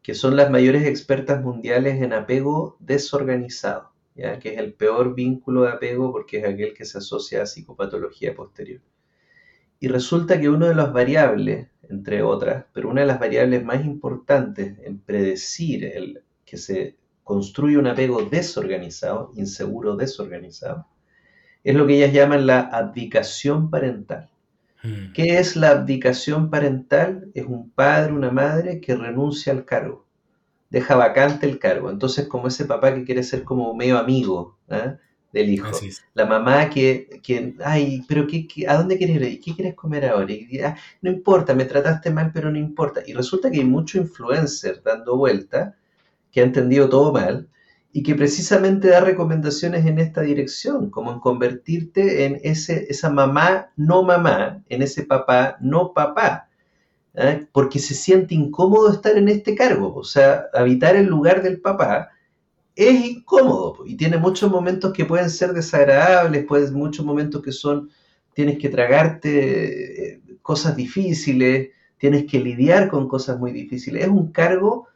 que 0.02 0.14
son 0.14 0.36
las 0.36 0.52
mayores 0.52 0.86
expertas 0.86 1.42
mundiales 1.42 2.02
en 2.02 2.14
apego 2.14 2.76
desorganizado. 2.80 3.94
¿ya? 4.16 4.38
que 4.38 4.54
es 4.54 4.60
el 4.60 4.74
peor 4.74 5.16
vínculo 5.16 5.64
de 5.64 5.72
apego 5.72 6.12
porque 6.12 6.40
es 6.40 6.46
aquel 6.46 6.74
que 6.74 6.86
se 6.86 7.00
asocia 7.00 7.42
a 7.42 7.46
psicopatología 7.46 8.36
posterior. 8.36 8.82
Y 9.84 9.90
resulta 9.90 10.40
que 10.40 10.48
una 10.48 10.70
de 10.70 10.76
las 10.76 10.94
variables, 10.94 11.68
entre 11.90 12.24
otras, 12.24 12.64
pero 12.72 12.88
una 12.88 13.02
de 13.02 13.08
las 13.08 13.20
variables 13.20 13.66
más 13.66 13.84
importantes 13.84 14.78
en 14.82 14.98
predecir 14.98 15.84
el, 15.84 16.24
que 16.46 16.56
se 16.56 16.96
construye 17.22 17.78
un 17.78 17.88
apego 17.88 18.22
desorganizado, 18.22 19.34
inseguro 19.36 19.98
desorganizado, 19.98 20.88
es 21.66 21.76
lo 21.76 21.86
que 21.86 21.98
ellas 21.98 22.14
llaman 22.14 22.48
la 22.48 22.62
abdicación 22.62 23.70
parental. 23.70 24.30
Hmm. 24.84 25.12
¿Qué 25.14 25.38
es 25.40 25.58
la 25.58 25.72
abdicación 25.72 26.50
parental? 26.50 27.30
Es 27.34 27.46
un 27.46 27.70
padre, 27.70 28.14
una 28.14 28.32
madre 28.32 28.80
que 28.80 28.96
renuncia 28.96 29.52
al 29.52 29.66
cargo, 29.66 30.08
deja 30.70 30.96
vacante 30.96 31.46
el 31.46 31.60
cargo. 31.60 31.92
Entonces, 31.92 32.30
como 32.30 32.48
ese 32.48 32.64
papá 32.64 32.96
que 32.96 33.04
quiere 33.04 33.22
ser 33.24 33.44
como 33.44 33.76
medio 33.76 33.98
amigo 33.98 34.58
¿ah? 34.70 34.96
Del 35.34 35.50
hijo. 35.50 35.72
La 36.14 36.26
mamá 36.26 36.70
que, 36.70 37.20
que 37.22 37.56
ay, 37.66 38.06
pero 38.08 38.28
qué, 38.28 38.48
¿a 38.68 38.78
dónde 38.78 38.98
quieres 38.98 39.16
ir? 39.18 39.42
¿Qué 39.42 39.56
quieres 39.56 39.74
comer 39.74 40.06
ahora? 40.06 40.32
Y, 40.32 40.60
ah, 40.60 40.78
no 41.02 41.12
importa, 41.12 41.56
me 41.56 41.66
trataste 41.66 42.12
mal, 42.12 42.32
pero 42.34 42.52
no 42.52 42.60
importa. 42.60 43.02
Y 43.06 43.14
resulta 43.14 43.50
que 43.50 43.58
hay 43.58 43.66
mucho 43.66 43.98
influencer 43.98 44.82
dando 44.86 45.18
vuelta 45.18 45.76
que 46.32 46.42
ha 46.42 46.44
entendido 46.44 46.88
todo 46.88 47.12
mal 47.12 47.50
y 47.92 48.04
que 48.04 48.16
precisamente 48.16 48.88
da 48.88 49.02
recomendaciones 49.02 49.86
en 49.86 50.00
esta 50.00 50.22
dirección, 50.22 50.90
como 50.90 51.12
en 51.12 51.20
convertirte 51.20 52.26
en 52.26 52.40
ese, 52.44 52.88
esa 52.90 53.10
mamá 53.10 53.72
no 53.76 54.04
mamá, 54.04 54.64
en 54.70 54.82
ese 54.82 55.04
papá 55.04 55.58
no 55.62 55.94
papá, 55.94 56.50
¿eh? 57.14 57.48
porque 57.52 57.80
se 57.80 57.94
siente 57.94 58.34
incómodo 58.34 58.92
estar 58.92 59.16
en 59.16 59.30
este 59.30 59.54
cargo, 59.54 59.94
o 59.96 60.04
sea, 60.04 60.46
habitar 60.54 60.96
el 60.96 61.06
lugar 61.06 61.44
del 61.44 61.62
papá 61.62 62.10
es 62.76 63.06
incómodo 63.06 63.84
y 63.86 63.96
tiene 63.96 64.18
muchos 64.18 64.50
momentos 64.52 64.94
que 64.94 65.06
pueden 65.06 65.30
ser 65.30 65.54
desagradables, 65.54 66.46
pues 66.48 66.72
muchos 66.72 67.06
momentos 67.06 67.42
que 67.42 67.52
son, 67.52 67.90
tienes 68.34 68.58
que 68.58 68.70
tragarte 68.70 70.14
eh, 70.16 70.22
cosas 70.42 70.76
difíciles, 70.76 71.70
tienes 71.98 72.26
que 72.26 72.40
lidiar 72.40 72.90
con 72.90 73.08
cosas 73.08 73.40
muy 73.40 73.52
difíciles, 73.52 74.04
es 74.04 74.10
un 74.10 74.32
cargo 74.32 74.88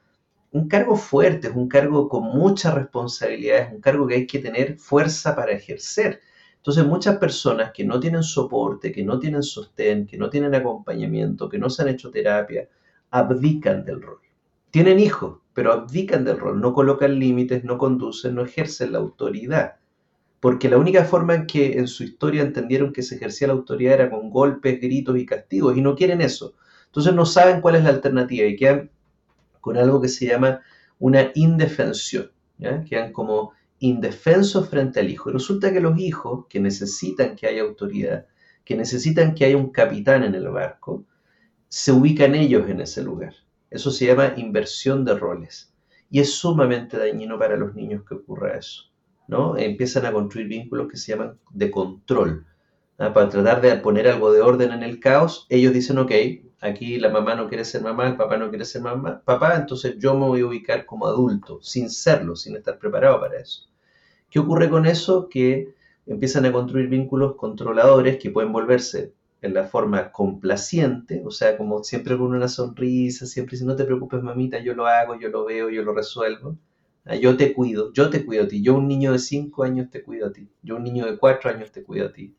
un 0.52 0.68
cargo 0.68 0.96
fuerte, 0.96 1.48
es 1.50 1.56
un 1.56 1.68
cargo 1.68 2.08
con 2.10 2.24
mucha 2.24 2.72
responsabilidad, 2.72 3.68
es 3.68 3.74
un 3.74 3.82
cargo 3.82 4.08
que 4.08 4.16
hay 4.16 4.28
que 4.28 4.40
tener 4.40 4.78
fuerza 4.78 5.36
para 5.36 5.52
ejercer. 5.52 6.22
Entonces 6.58 6.86
muchas 6.86 7.18
personas 7.18 7.72
que 7.74 7.84
no 7.86 8.00
tienen 8.00 8.24
soporte, 8.24 8.92
que 8.92 9.04
no 9.04 9.20
tienen 9.20 9.44
sostén, 9.44 10.06
que 10.06 10.18
no 10.18 10.30
tienen 10.30 10.56
acompañamiento, 10.56 11.50
que 11.50 11.60
no 11.60 11.70
se 11.70 11.82
han 11.82 11.90
hecho 11.90 12.12
terapia, 12.12 12.68
abdican 13.12 13.86
del 13.86 14.02
rol. 14.02 14.20
Tienen 14.72 15.00
hijos, 15.00 15.40
pero 15.58 15.74
abdican 15.74 16.24
del 16.24 16.38
rol, 16.38 16.62
no 16.62 16.72
colocan 16.72 17.18
límites, 17.18 17.64
no 17.64 17.80
conducen, 17.80 18.36
no 18.36 18.44
ejercen 18.44 18.92
la 18.92 19.00
autoridad. 19.00 19.78
Porque 20.40 20.70
la 20.70 20.78
única 20.78 21.04
forma 21.04 21.34
en 21.34 21.48
que 21.48 21.80
en 21.80 21.88
su 21.88 22.04
historia 22.04 22.44
entendieron 22.44 22.94
que 22.94 23.02
se 23.02 23.16
ejercía 23.16 23.48
la 23.48 23.56
autoridad 23.56 23.96
era 23.96 24.12
con 24.12 24.30
golpes, 24.30 24.80
gritos 24.80 25.18
y 25.18 25.26
castigos, 25.26 25.76
y 25.76 25.82
no 25.82 25.96
quieren 25.96 26.22
eso. 26.22 26.54
Entonces 26.86 27.12
no 27.16 27.26
saben 27.26 27.60
cuál 27.60 27.74
es 27.74 27.84
la 27.84 27.90
alternativa 27.90 28.46
y 28.46 28.56
quedan 28.56 28.92
con 29.60 29.78
algo 29.78 30.00
que 30.00 30.10
se 30.10 30.28
llama 30.28 30.62
una 31.00 31.32
indefensión, 31.34 32.30
quedan 32.88 33.12
como 33.12 33.54
indefensos 33.80 34.70
frente 34.70 35.00
al 35.00 35.10
hijo. 35.10 35.32
Y 35.32 35.34
resulta 35.34 35.74
que 35.74 35.82
los 35.82 35.98
hijos 35.98 36.46
que 36.50 36.60
necesitan 36.60 37.36
que 37.36 37.48
haya 37.48 37.64
autoridad, 37.64 38.28
que 38.64 38.76
necesitan 38.76 39.34
que 39.34 39.46
haya 39.46 39.58
un 39.58 39.72
capitán 39.72 40.24
en 40.24 40.36
el 40.36 40.50
barco, 40.50 41.04
se 41.68 41.92
ubican 41.92 42.36
ellos 42.36 42.70
en 42.70 42.82
ese 42.82 43.02
lugar. 43.02 43.34
Eso 43.70 43.92
se 43.92 44.06
llama 44.06 44.34
inversión 44.38 45.06
de 45.06 45.16
roles. 45.16 45.74
Y 46.10 46.20
es 46.20 46.34
sumamente 46.34 46.98
dañino 46.98 47.38
para 47.38 47.58
los 47.58 47.76
niños 47.76 48.04
que 48.08 48.16
ocurra 48.16 48.58
eso. 48.58 48.84
¿no? 49.28 49.58
Empiezan 49.58 50.06
a 50.06 50.12
construir 50.12 50.48
vínculos 50.48 50.88
que 50.90 50.98
se 50.98 51.12
llaman 51.12 51.38
de 51.52 51.70
control. 51.70 52.46
Para 52.96 53.30
tratar 53.30 53.62
de 53.62 53.76
poner 53.78 54.08
algo 54.08 54.32
de 54.32 54.42
orden 54.42 54.72
en 54.72 54.84
el 54.84 55.00
caos, 55.00 55.46
ellos 55.50 55.74
dicen, 55.74 56.00
ok, 56.00 56.12
aquí 56.62 56.98
la 56.98 57.10
mamá 57.10 57.36
no 57.36 57.48
quiere 57.48 57.64
ser 57.64 57.84
mamá, 57.84 58.08
el 58.08 58.18
papá 58.18 58.38
no 58.38 58.50
quiere 58.50 58.66
ser 58.66 58.82
mamá, 58.82 59.22
papá, 59.24 59.56
entonces 59.56 59.96
yo 60.00 60.16
me 60.16 60.26
voy 60.26 60.42
a 60.42 60.48
ubicar 60.48 60.86
como 60.86 61.06
adulto, 61.06 61.60
sin 61.62 61.92
serlo, 61.92 62.36
sin 62.36 62.56
estar 62.56 62.80
preparado 62.80 63.20
para 63.20 63.40
eso. 63.40 63.70
¿Qué 64.32 64.40
ocurre 64.40 64.70
con 64.70 64.88
eso? 64.88 65.30
Que 65.30 65.76
empiezan 66.08 66.46
a 66.46 66.52
construir 66.52 66.88
vínculos 66.88 67.36
controladores 67.36 68.18
que 68.18 68.32
pueden 68.32 68.52
volverse 68.52 69.14
en 69.42 69.54
la 69.54 69.66
forma 69.66 70.12
complaciente, 70.12 71.22
o 71.26 71.32
sea, 71.32 71.58
como 71.58 71.84
siempre 71.84 72.18
con 72.18 72.28
una 72.28 72.48
sonrisa, 72.48 73.26
siempre 73.26 73.58
si 73.58 73.66
no 73.66 73.76
te 73.76 73.86
preocupes 73.86 74.22
mamita, 74.24 74.60
yo 74.60 74.74
lo 74.74 74.88
hago, 74.88 75.20
yo 75.20 75.30
lo 75.30 75.46
veo, 75.46 75.70
yo 75.70 75.84
lo 75.84 75.94
resuelvo. 75.94 76.58
Ah, 77.06 77.16
yo 77.16 77.38
te 77.38 77.54
cuido, 77.54 77.94
yo 77.94 78.10
te 78.10 78.26
cuido 78.26 78.44
a 78.44 78.48
ti, 78.48 78.62
yo 78.62 78.76
un 78.76 78.88
niño 78.88 79.14
de 79.14 79.20
5 79.20 79.64
años 79.64 79.90
te 79.90 80.04
cuido 80.04 80.28
a 80.28 80.34
ti, 80.34 80.50
yo 80.62 80.76
un 80.76 80.84
niño 80.84 81.06
de 81.06 81.18
4 81.18 81.50
años 81.52 81.72
te 81.72 81.84
cuido 81.84 82.08
a 82.08 82.12
ti. 82.14 82.36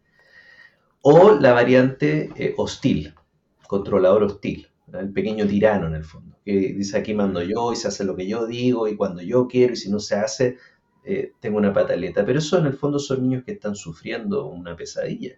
O 1.01 1.33
la 1.33 1.53
variante 1.53 2.31
eh, 2.37 2.55
hostil, 2.57 3.15
controlador 3.67 4.25
hostil, 4.25 4.69
el 4.93 5.13
pequeño 5.13 5.47
tirano 5.47 5.87
en 5.87 5.95
el 5.95 6.05
fondo, 6.05 6.37
que 6.45 6.53
dice 6.53 6.99
aquí 6.99 7.15
mando 7.15 7.43
yo 7.43 7.73
y 7.73 7.77
se 7.77 7.89
hace 7.89 8.05
lo 8.05 8.17
que 8.17 8.27
yo 8.29 8.47
digo 8.47 8.89
y 8.89 8.97
cuando 8.97 9.23
yo 9.23 9.47
quiero 9.47 9.73
y 9.73 9.77
si 9.77 9.91
no 9.91 10.01
se 10.01 10.17
hace, 10.17 10.59
eh, 11.05 11.33
tengo 11.41 11.59
una 11.59 11.73
pataleta. 11.73 12.25
Pero 12.27 12.39
eso 12.39 12.59
en 12.59 12.67
el 12.67 12.75
fondo 12.75 12.99
son 12.99 13.23
niños 13.23 13.45
que 13.45 13.53
están 13.53 13.75
sufriendo 13.75 14.47
una 14.47 14.77
pesadilla. 14.77 15.37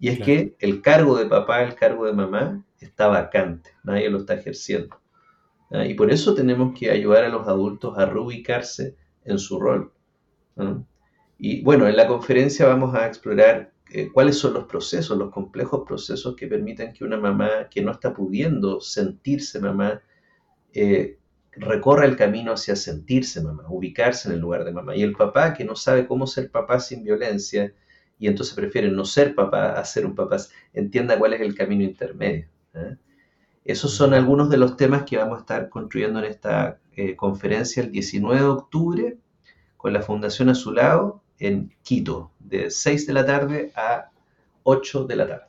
Y 0.00 0.08
es 0.08 0.20
que 0.20 0.56
el 0.60 0.80
cargo 0.80 1.16
de 1.16 1.26
papá, 1.26 1.62
el 1.62 1.74
cargo 1.74 2.06
de 2.06 2.12
mamá, 2.12 2.64
está 2.78 3.08
vacante, 3.08 3.70
nadie 3.82 4.08
lo 4.10 4.18
está 4.18 4.34
ejerciendo. 4.34 5.00
Y 5.70 5.94
por 5.94 6.10
eso 6.10 6.34
tenemos 6.34 6.78
que 6.78 6.90
ayudar 6.90 7.24
a 7.24 7.28
los 7.28 7.46
adultos 7.46 7.98
a 7.98 8.06
reubicarse 8.06 8.96
en 9.24 9.38
su 9.38 9.60
rol. 9.60 9.92
Y 11.38 11.62
bueno, 11.62 11.86
en 11.86 11.96
la 11.96 12.06
conferencia 12.06 12.66
vamos 12.66 12.94
a 12.94 13.06
explorar 13.06 13.72
eh, 13.90 14.10
cuáles 14.12 14.38
son 14.38 14.54
los 14.54 14.64
procesos, 14.64 15.16
los 15.16 15.30
complejos 15.30 15.84
procesos 15.86 16.36
que 16.36 16.46
permiten 16.46 16.92
que 16.92 17.04
una 17.04 17.16
mamá 17.16 17.68
que 17.70 17.80
no 17.80 17.92
está 17.92 18.12
pudiendo 18.12 18.80
sentirse 18.80 19.60
mamá, 19.60 20.02
eh, 20.74 21.18
recorra 21.52 22.04
el 22.04 22.16
camino 22.16 22.52
hacia 22.52 22.76
sentirse 22.76 23.42
mamá, 23.42 23.64
ubicarse 23.68 24.28
en 24.28 24.34
el 24.34 24.40
lugar 24.40 24.64
de 24.64 24.72
mamá. 24.72 24.94
Y 24.94 25.02
el 25.02 25.14
papá 25.14 25.54
que 25.54 25.64
no 25.64 25.74
sabe 25.74 26.06
cómo 26.06 26.26
ser 26.26 26.50
papá 26.50 26.80
sin 26.80 27.02
violencia 27.02 27.72
y 28.18 28.26
entonces 28.26 28.54
prefiere 28.54 28.90
no 28.90 29.04
ser 29.04 29.34
papá 29.34 29.72
a 29.72 29.84
ser 29.84 30.04
un 30.04 30.14
papá, 30.14 30.36
entienda 30.72 31.18
cuál 31.18 31.34
es 31.34 31.40
el 31.40 31.54
camino 31.54 31.84
intermedio. 31.84 32.46
¿eh? 32.74 32.96
Esos 33.64 33.92
son 33.92 34.14
algunos 34.14 34.50
de 34.50 34.56
los 34.56 34.76
temas 34.76 35.04
que 35.04 35.16
vamos 35.16 35.38
a 35.38 35.40
estar 35.40 35.68
construyendo 35.68 36.18
en 36.18 36.24
esta 36.24 36.78
conferencia 37.16 37.82
el 37.82 37.92
19 37.92 38.40
de 38.40 38.46
octubre 38.46 39.16
con 39.76 39.92
la 39.92 40.02
Fundación 40.02 40.48
Azulado 40.48 41.22
en 41.38 41.72
Quito, 41.82 42.32
de 42.40 42.70
6 42.70 43.06
de 43.06 43.12
la 43.12 43.24
tarde 43.24 43.72
a 43.76 44.10
8 44.64 45.04
de 45.04 45.16
la 45.16 45.28
tarde. 45.28 45.44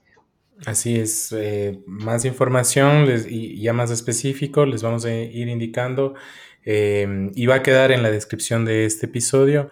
Así 0.65 0.99
es, 0.99 1.31
eh, 1.31 1.79
más 1.87 2.25
información 2.25 3.07
y 3.29 3.61
ya 3.61 3.71
más 3.71 3.89
específico 3.91 4.65
les 4.65 4.83
vamos 4.83 5.05
a 5.05 5.13
ir 5.13 5.47
indicando 5.47 6.15
y 6.65 7.45
va 7.47 7.55
a 7.55 7.63
quedar 7.63 7.91
en 7.91 8.03
la 8.03 8.11
descripción 8.11 8.65
de 8.65 8.85
este 8.85 9.07
episodio. 9.07 9.71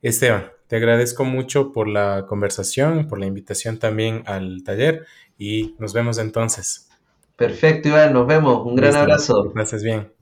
Esteban, 0.00 0.52
te 0.68 0.76
agradezco 0.76 1.24
mucho 1.24 1.72
por 1.72 1.88
la 1.88 2.26
conversación, 2.26 3.08
por 3.08 3.18
la 3.18 3.26
invitación 3.26 3.78
también 3.78 4.22
al 4.26 4.62
taller 4.64 5.06
y 5.38 5.74
nos 5.78 5.92
vemos 5.92 6.18
entonces. 6.18 6.88
Perfecto, 7.36 7.88
Iván, 7.88 8.12
nos 8.12 8.26
vemos. 8.26 8.66
Un 8.66 8.76
gran 8.76 8.96
abrazo. 8.96 9.50
Gracias 9.54 9.82
bien. 9.82 10.12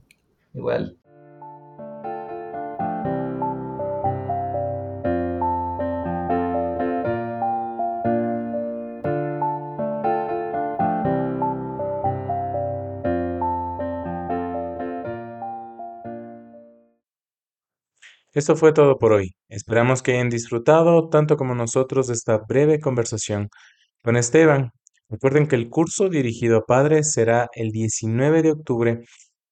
Igual. 0.53 0.97
Esto 18.37 18.55
fue 18.55 18.71
todo 18.71 18.99
por 18.99 19.13
hoy. 19.13 19.33
Esperamos 19.49 20.03
que 20.03 20.11
hayan 20.11 20.29
disfrutado 20.29 21.09
tanto 21.09 21.37
como 21.37 21.55
nosotros 21.55 22.05
de 22.05 22.13
esta 22.13 22.37
breve 22.47 22.79
conversación 22.79 23.49
con 24.03 24.15
Esteban. 24.15 24.69
Recuerden 25.09 25.47
que 25.47 25.55
el 25.55 25.69
curso 25.69 26.07
dirigido 26.07 26.57
a 26.57 26.65
padres 26.65 27.11
será 27.13 27.47
el 27.55 27.71
19 27.71 28.43
de 28.43 28.51
octubre 28.51 28.99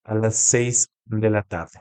a 0.04 0.14
las 0.14 0.36
6 0.36 0.86
de 1.06 1.30
la 1.30 1.42
tarde. 1.42 1.80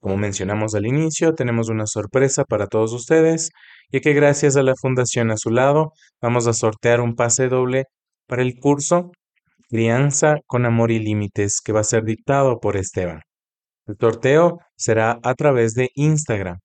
Como 0.00 0.16
mencionamos 0.16 0.74
al 0.74 0.86
inicio, 0.86 1.36
tenemos 1.36 1.68
una 1.68 1.86
sorpresa 1.86 2.44
para 2.44 2.66
todos 2.66 2.92
ustedes, 2.92 3.50
ya 3.92 4.00
que 4.00 4.12
gracias 4.12 4.56
a 4.56 4.64
la 4.64 4.74
Fundación 4.74 5.30
a 5.30 5.36
su 5.36 5.50
lado 5.50 5.92
vamos 6.20 6.48
a 6.48 6.52
sortear 6.52 7.00
un 7.00 7.14
pase 7.14 7.46
doble 7.46 7.84
para 8.26 8.42
el 8.42 8.58
curso 8.58 9.12
Crianza 9.68 10.38
con 10.48 10.66
Amor 10.66 10.90
y 10.90 10.98
Límites 10.98 11.60
que 11.60 11.70
va 11.70 11.78
a 11.82 11.84
ser 11.84 12.02
dictado 12.02 12.58
por 12.58 12.76
Esteban. 12.76 13.20
El 13.90 13.96
sorteo 13.98 14.60
será 14.76 15.18
a 15.24 15.34
través 15.34 15.74
de 15.74 15.90
Instagram. 15.94 16.58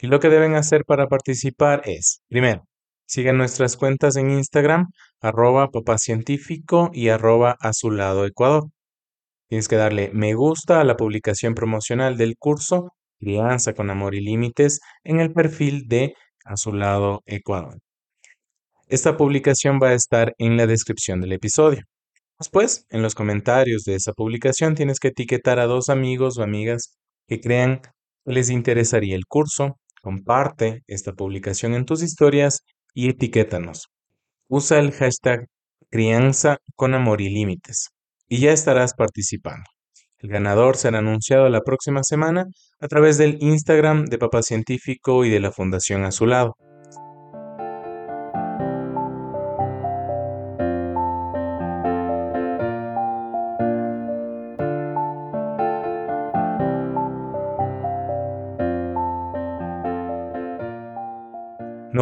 Y 0.00 0.08
lo 0.08 0.18
que 0.18 0.28
deben 0.28 0.56
hacer 0.56 0.84
para 0.84 1.06
participar 1.06 1.82
es, 1.84 2.20
primero, 2.28 2.64
sigan 3.06 3.38
nuestras 3.38 3.76
cuentas 3.76 4.16
en 4.16 4.32
Instagram, 4.32 4.88
arroba 5.20 5.70
papacientífico 5.70 6.90
y 6.92 7.10
arroba 7.10 7.56
a 7.60 7.72
su 7.72 7.92
lado 7.92 8.26
Ecuador. 8.26 8.64
Tienes 9.48 9.68
que 9.68 9.76
darle 9.76 10.10
me 10.12 10.34
gusta 10.34 10.80
a 10.80 10.84
la 10.84 10.96
publicación 10.96 11.54
promocional 11.54 12.16
del 12.16 12.36
curso 12.36 12.90
Crianza 13.20 13.72
con 13.72 13.88
Amor 13.90 14.16
y 14.16 14.20
Límites 14.20 14.80
en 15.04 15.20
el 15.20 15.32
perfil 15.32 15.86
de 15.86 16.14
A 16.44 16.56
su 16.56 16.72
lado 16.72 17.22
Ecuador. 17.24 17.78
Esta 18.88 19.16
publicación 19.16 19.78
va 19.80 19.90
a 19.90 19.94
estar 19.94 20.34
en 20.38 20.56
la 20.56 20.66
descripción 20.66 21.20
del 21.20 21.34
episodio. 21.34 21.84
Después, 22.38 22.86
en 22.90 23.02
los 23.02 23.14
comentarios 23.14 23.84
de 23.84 23.94
esa 23.94 24.12
publicación 24.12 24.74
tienes 24.74 24.98
que 24.98 25.08
etiquetar 25.08 25.58
a 25.58 25.66
dos 25.66 25.88
amigos 25.88 26.38
o 26.38 26.42
amigas 26.42 26.96
que 27.26 27.40
crean 27.40 27.80
que 27.80 28.32
les 28.32 28.50
interesaría 28.50 29.16
el 29.16 29.26
curso. 29.26 29.78
Comparte 30.02 30.82
esta 30.86 31.12
publicación 31.12 31.74
en 31.74 31.86
tus 31.86 32.02
historias 32.02 32.60
y 32.92 33.08
etiquétanos. 33.08 33.88
Usa 34.48 34.78
el 34.78 34.92
hashtag 34.92 35.46
crianza 35.90 36.58
con 36.74 36.92
amor 36.94 37.20
y 37.20 37.30
límites 37.30 37.90
y 38.28 38.40
ya 38.40 38.52
estarás 38.52 38.94
participando. 38.94 39.64
El 40.18 40.30
ganador 40.30 40.76
será 40.76 40.98
anunciado 40.98 41.48
la 41.48 41.60
próxima 41.60 42.02
semana 42.02 42.46
a 42.80 42.88
través 42.88 43.16
del 43.18 43.38
Instagram 43.40 44.06
de 44.06 44.18
Papá 44.18 44.42
Científico 44.42 45.24
y 45.24 45.30
de 45.30 45.40
la 45.40 45.52
Fundación 45.52 46.04
a 46.04 46.10
su 46.10 46.26
lado. 46.26 46.56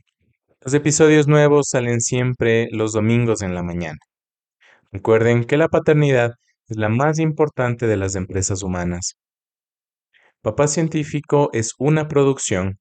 Los 0.61 0.73
episodios 0.73 1.27
nuevos 1.29 1.69
salen 1.69 2.01
siempre 2.01 2.67
los 2.71 2.91
domingos 2.91 3.41
en 3.41 3.55
la 3.55 3.63
mañana. 3.63 3.97
Recuerden 4.91 5.45
que 5.45 5.55
la 5.55 5.69
paternidad 5.69 6.31
es 6.67 6.75
la 6.75 6.89
más 6.89 7.17
importante 7.19 7.87
de 7.87 7.95
las 7.95 8.15
empresas 8.15 8.61
humanas. 8.61 9.15
Papá 10.41 10.67
Científico 10.67 11.49
es 11.53 11.73
una 11.77 12.09
producción. 12.09 12.77